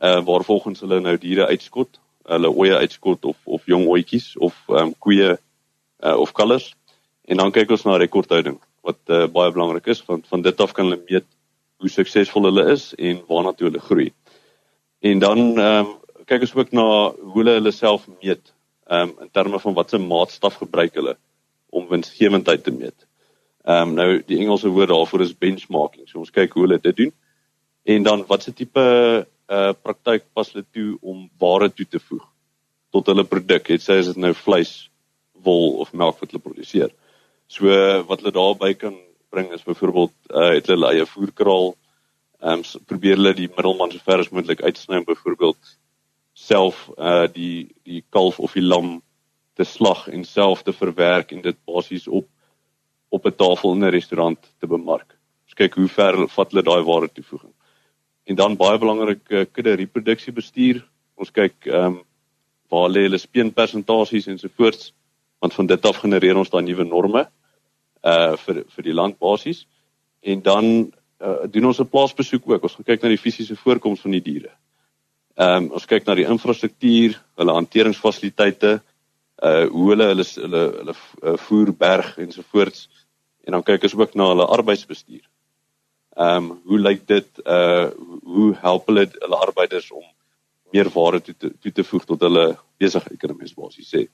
uh 0.00 0.20
waar 0.24 0.44
volgens 0.44 0.80
hulle 0.80 1.00
nou 1.00 1.16
diere 1.20 1.46
uitskot, 1.46 2.00
hulle 2.28 2.50
oeye 2.50 2.76
uitskot 2.76 3.24
of 3.24 3.36
of 3.44 3.66
jong 3.66 3.86
ooitjies 3.88 4.36
of 4.38 4.56
ehm 4.68 4.90
um, 4.90 4.94
koeie 4.98 5.36
uh 6.00 6.16
of 6.16 6.32
kalvers. 6.32 6.74
En 7.24 7.36
dan 7.36 7.52
kyk 7.52 7.70
ons 7.70 7.84
na 7.84 7.96
rekordhouding 8.00 8.58
wat 8.86 9.00
uh, 9.06 9.26
baie 9.28 9.52
belangrik 9.52 9.86
is 9.92 10.02
want 10.06 10.26
van 10.28 10.42
dit 10.42 10.60
af 10.60 10.72
kan 10.72 10.88
hulle 10.88 11.02
meet 11.08 11.26
hoe 11.80 11.88
suksesvol 11.88 12.48
hulle 12.48 12.64
is 12.72 12.90
en 12.98 13.20
waarna 13.28 13.52
toe 13.52 13.68
hulle 13.68 13.82
groei. 13.88 14.10
En 15.00 15.18
dan 15.18 15.38
ehm 15.58 15.86
um, 15.86 15.96
kyk 16.30 16.44
ons 16.46 16.54
ook 16.54 16.72
na 16.76 16.86
hoe 17.10 17.38
hulle 17.40 17.56
hulle 17.58 17.72
self 17.74 18.06
meet 18.22 18.52
ehm 18.88 19.08
um, 19.10 19.14
in 19.26 19.30
terme 19.32 19.60
van 19.60 19.76
watse 19.76 19.98
maatstaf 19.98 20.60
gebruik 20.62 20.94
hulle 20.94 21.16
om 21.70 21.88
winsgewendheid 21.88 22.64
te 22.64 22.74
meet. 22.74 23.06
Ehm 23.64 23.88
um, 23.88 23.94
nou 23.94 24.22
die 24.26 24.38
Engelse 24.38 24.68
woord 24.68 24.88
daarvoor 24.88 25.26
is 25.26 25.36
benchmarking. 25.36 26.08
So 26.08 26.18
ons 26.24 26.32
kyk 26.34 26.56
hoe 26.56 26.66
hulle 26.66 26.80
dit 26.80 26.96
doen. 26.96 27.12
En 27.84 28.02
dan 28.02 28.24
watse 28.28 28.52
tipe 28.52 28.82
uh 29.50 29.72
praktyk 29.74 30.28
pas 30.34 30.52
hulle 30.52 30.66
toe 30.72 30.94
om 31.02 31.28
ware 31.42 31.70
toe 31.74 31.86
te 31.86 31.98
voeg 31.98 32.26
tot 32.94 33.06
hulle 33.06 33.24
produk. 33.26 33.68
Het 33.70 33.82
sê 33.82 33.98
as 34.00 34.10
dit 34.10 34.18
nou 34.18 34.32
vleis, 34.34 34.90
wol 35.46 35.80
of 35.82 35.92
melk 35.92 36.20
wat 36.20 36.32
hulle 36.32 36.42
produseer. 36.42 36.90
So 37.50 37.70
wat 38.08 38.22
hulle 38.22 38.34
daarby 38.34 38.74
kan 38.78 38.96
bring 39.30 39.52
is 39.54 39.66
byvoorbeeld 39.66 40.14
uh 40.30 40.50
het 40.54 40.70
hulle 40.70 40.90
eie 40.94 41.06
voerkraal. 41.06 41.74
Ehm 42.40 42.62
um, 42.62 42.82
probeer 42.86 43.18
hulle 43.18 43.34
die 43.34 43.50
middelman 43.50 43.92
so 43.92 44.02
ver 44.04 44.22
as 44.22 44.30
moontlik 44.30 44.62
uitsny 44.62 45.00
om 45.00 45.06
byvoorbeeld 45.08 45.76
self 46.32 46.88
uh 46.96 47.26
die 47.32 47.70
die 47.84 48.04
kalf 48.10 48.38
of 48.40 48.54
die 48.58 48.66
lam 48.66 49.00
te 49.54 49.64
slag 49.64 50.06
en 50.08 50.24
self 50.24 50.62
te 50.62 50.72
verwerk 50.72 51.32
en 51.32 51.42
dit 51.42 51.58
basies 51.66 52.08
op 52.08 52.28
op 53.10 53.26
'n 53.26 53.36
tafel 53.36 53.72
in 53.74 53.84
'n 53.84 53.96
restaurant 53.98 54.38
te 54.58 54.66
bemark. 54.66 55.18
Ons 55.44 55.54
kyk 55.54 55.74
hoe 55.74 55.88
ver 55.88 56.28
vat 56.28 56.50
hulle 56.52 56.62
daai 56.62 56.82
ware 56.82 57.08
toevoeging. 57.08 57.54
En 58.30 58.36
dan 58.38 58.54
baie 58.56 58.78
belangrik 58.78 59.26
uh, 59.34 59.42
kudde 59.50 59.74
reproduksie 59.74 60.32
bestuur. 60.32 60.84
Ons 61.18 61.34
kyk 61.34 61.66
ehm 61.66 61.98
um, 61.98 61.98
waar 62.70 62.86
lê 62.86 63.00
hulle 63.02 63.18
speenpersentasies 63.18 64.28
en 64.30 64.36
so 64.38 64.46
voorts 64.54 64.92
want 65.42 65.54
van 65.56 65.66
dit 65.66 65.86
af 65.88 65.96
genereer 65.98 66.38
ons 66.38 66.52
dan 66.52 66.62
nuwe 66.64 66.84
norme 66.86 67.24
uh 68.06 68.36
vir 68.44 68.60
vir 68.74 68.86
die 68.86 68.94
land 68.94 69.18
basies. 69.18 69.64
En 70.22 70.42
dan 70.46 70.68
uh, 71.18 71.48
doen 71.50 71.66
ons 71.72 71.80
'n 71.82 71.90
plaasbesoek 71.90 72.46
ook. 72.46 72.62
Ons 72.62 72.76
gaan 72.78 72.88
kyk 72.92 73.02
na 73.02 73.10
die 73.10 73.24
fisiese 73.24 73.56
voorkoms 73.56 74.00
van 74.06 74.14
die 74.14 74.22
diere. 74.22 74.52
Ehm 75.34 75.64
um, 75.64 75.72
ons 75.80 75.86
kyk 75.90 76.06
na 76.06 76.14
die 76.14 76.28
infrastruktuur, 76.30 77.18
hulle 77.34 77.58
hanteringsfasiliteite, 77.58 78.72
uh 79.42 79.66
hoe 79.74 79.90
hulle 79.90 80.06
hulle 80.12 80.26
hulle 80.44 80.62
hulle 80.78 81.36
voer 81.48 81.72
berg 81.72 82.18
ensovoorts 82.18 82.88
en 83.44 83.52
dan 83.52 83.62
kyk 83.62 83.82
ons 83.82 83.98
ook 83.98 84.14
na 84.14 84.30
hulle 84.30 84.46
arbeidsbestuur. 84.46 85.29
Ehm 86.16 86.37
um, 86.37 86.61
hoe 86.64 86.79
lyk 86.79 87.07
dit 87.07 87.29
uh 87.44 87.90
hoe 88.25 88.55
help 88.62 88.87
hulle 88.87 89.07
hulle 89.12 89.37
arbeiders 89.46 89.90
om 89.90 90.05
meer 90.75 90.90
waarde 90.94 91.20
toe 91.20 91.35
te, 91.38 91.51
toe 91.59 91.73
te 91.73 91.85
voeg 91.85 92.05
tot 92.05 92.20
hulle 92.20 92.57
besigheid 92.79 93.18
kan 93.18 93.37
mens 93.37 93.55
basies 93.55 93.90
sê. 93.94 94.07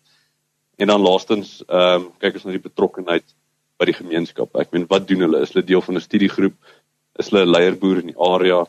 En 0.76 0.92
dan 0.92 1.00
laastens 1.00 1.62
ehm 1.66 2.02
um, 2.02 2.10
kyk 2.18 2.34
ons 2.34 2.44
na 2.44 2.56
die 2.56 2.68
betrokkenheid 2.68 3.24
by 3.76 3.88
die 3.88 3.96
gemeenskap. 3.96 4.56
Ek 4.56 4.72
meen 4.72 4.88
wat 4.88 5.08
doen 5.08 5.24
hulle? 5.24 5.40
Is 5.44 5.54
hulle 5.54 5.64
deel 5.64 5.84
van 5.84 5.96
'n 5.96 6.04
studiegroep? 6.04 6.56
Is 7.18 7.30
hulle 7.30 7.44
'n 7.44 7.54
leierboer 7.54 8.02
in 8.02 8.12
die 8.12 8.20
area? 8.20 8.66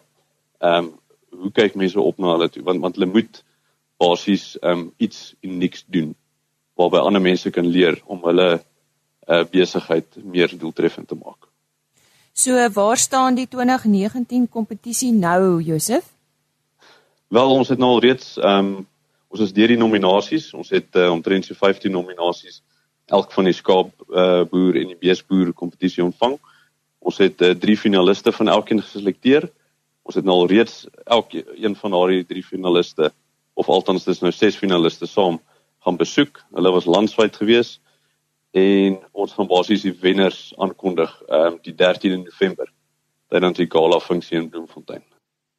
Ehm 0.62 0.86
um, 0.86 0.94
hoe 1.38 1.52
kyk 1.52 1.76
mense 1.76 2.00
op 2.00 2.18
na 2.18 2.32
hulle 2.36 2.50
toe? 2.50 2.64
Want 2.64 2.82
want 2.82 2.96
hulle 2.96 3.12
moet 3.12 3.44
basies 3.98 4.56
ehm 4.62 4.80
um, 4.80 4.94
iets 4.98 5.36
unieks 5.42 5.84
doen 5.88 6.16
waarby 6.78 6.98
ander 6.98 7.22
mense 7.22 7.50
kan 7.52 7.66
leer 7.66 8.02
om 8.06 8.24
hulle 8.24 8.50
uh, 9.28 9.44
besigheid 9.52 10.18
meer 10.24 10.52
doeltreffend 10.58 11.08
te 11.08 11.16
maak. 11.16 11.47
So 12.38 12.70
waar 12.70 12.98
staan 12.98 13.36
die 13.36 13.48
2019 13.48 14.50
kompetisie 14.50 15.12
nou, 15.12 15.62
Josef? 15.62 16.04
Wel, 17.28 17.50
ons 17.50 17.72
het 17.74 17.80
nou 17.82 17.96
al 17.96 18.04
reeds 18.04 18.36
ehm 18.38 18.68
um, 18.76 18.86
ons 19.28 19.42
is 19.42 19.54
deur 19.54 19.74
die 19.74 19.78
nominasies. 19.78 20.52
Ons 20.54 20.70
het 20.70 20.96
uh, 20.96 21.08
omtrent 21.12 21.46
so 21.46 21.58
15 21.58 21.92
nominasies 21.92 22.62
elk 23.10 23.34
van 23.34 23.50
die 23.50 23.56
skaap 23.58 23.90
uh, 24.14 24.44
boer 24.52 24.78
en 24.78 24.94
die 24.94 25.00
beesboer 25.02 25.50
kompetisie 25.54 26.04
ontvang. 26.06 26.38
Ons 27.02 27.18
het 27.26 27.42
uh, 27.42 27.56
drie 27.58 27.78
finaliste 27.78 28.32
van 28.32 28.54
elkeen 28.54 28.86
geselekteer. 28.86 29.50
Ons 30.06 30.22
het 30.22 30.30
nou 30.30 30.38
al 30.44 30.54
reeds 30.54 30.86
elke 31.10 31.42
een 31.58 31.76
van 31.82 31.98
daardie 31.98 32.22
drie 32.30 32.46
finaliste 32.46 33.10
of 33.58 33.74
althans 33.74 34.06
dis 34.06 34.22
nou 34.22 34.32
ses 34.32 34.62
finaliste 34.62 35.10
saam 35.10 35.42
gaan 35.82 35.98
besoek. 35.98 36.38
Hulle 36.54 36.78
was 36.78 36.86
landwyd 36.86 37.42
gewees 37.42 37.80
en 38.52 38.98
ons 39.12 39.34
gaan 39.34 39.48
basies 39.48 39.84
die 39.86 39.96
wenners 40.02 40.54
aankondig 40.58 41.12
ehm 41.28 41.54
um, 41.54 41.60
die 41.62 41.76
13de 41.76 42.24
November 42.24 42.72
tydens 43.30 43.58
die 43.58 43.70
gala 43.70 44.00
funksie 44.00 44.38
in 44.38 44.50
Bloemfontein. 44.50 45.04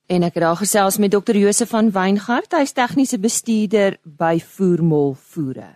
En 0.08 0.22
ek 0.24 0.38
het 0.38 0.42
daar 0.42 0.56
gesels 0.56 0.96
met 0.96 1.12
Dr. 1.12 1.36
Josef 1.36 1.68
van 1.68 1.90
Weingart, 1.92 2.54
hy's 2.56 2.72
tegniese 2.72 3.18
bestuurder 3.20 3.98
by 4.02 4.38
Voermol 4.40 5.12
Voere. 5.14 5.74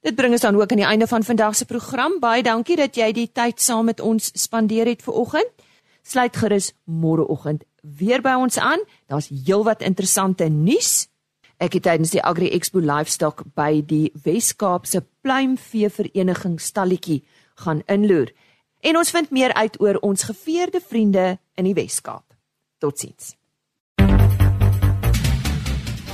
Dit 0.00 0.16
bring 0.16 0.32
ons 0.32 0.40
dan 0.40 0.56
ook 0.56 0.70
aan 0.70 0.80
die 0.80 0.86
einde 0.86 1.06
van 1.06 1.22
vandag 1.22 1.56
se 1.56 1.66
program. 1.66 2.20
Baie 2.20 2.42
dankie 2.42 2.76
dat 2.76 2.96
jy 2.96 3.10
die 3.12 3.28
tyd 3.32 3.60
saam 3.60 3.90
met 3.90 4.00
ons 4.00 4.30
spandeer 4.38 4.86
het 4.86 5.02
vir 5.02 5.14
oggend. 5.14 5.52
Sluit 6.06 6.36
gerus 6.36 6.72
môreoggend 6.84 7.66
weer 7.82 8.22
by 8.22 8.36
ons 8.38 8.58
aan. 8.58 8.80
Daar's 9.10 9.28
heelwat 9.28 9.82
interessante 9.82 10.48
nuus. 10.48 11.08
Ek 11.56 11.72
het 11.72 11.86
tydens 11.86 12.10
die 12.12 12.20
Agri 12.20 12.50
Expo 12.52 12.82
Livestock 12.84 13.40
by 13.56 13.80
die 13.88 14.10
Wes-Kaapse 14.26 15.00
Pluimvee 15.24 15.88
Vereniging 15.88 16.58
stalletjie 16.60 17.22
gaan 17.64 17.80
inloer. 17.88 18.28
En 18.84 18.98
ons 19.00 19.10
vind 19.10 19.32
meer 19.32 19.54
uit 19.56 19.78
oor 19.80 19.96
ons 20.04 20.26
geveerde 20.28 20.82
vriende 20.84 21.38
in 21.56 21.64
die 21.64 21.72
Wes-Kaap. 21.78 22.24
Totsiens. 22.78 23.32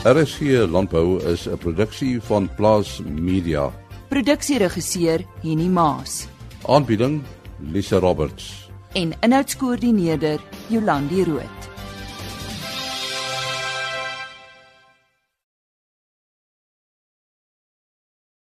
RSG 0.06 0.62
Landbou 0.70 1.18
is 1.26 1.48
'n 1.48 1.58
produksie 1.58 2.20
van 2.20 2.48
Plaas 2.54 3.00
Media. 3.02 3.72
Produksieregisseur 4.08 5.24
Henny 5.42 5.66
Maas. 5.66 6.26
Aanbieding 6.66 7.22
Lisa 7.58 7.98
Roberts. 7.98 8.70
En 8.92 9.12
inhoudskoördineerder 9.20 10.40
Jolandi 10.68 11.24
Root. 11.24 11.71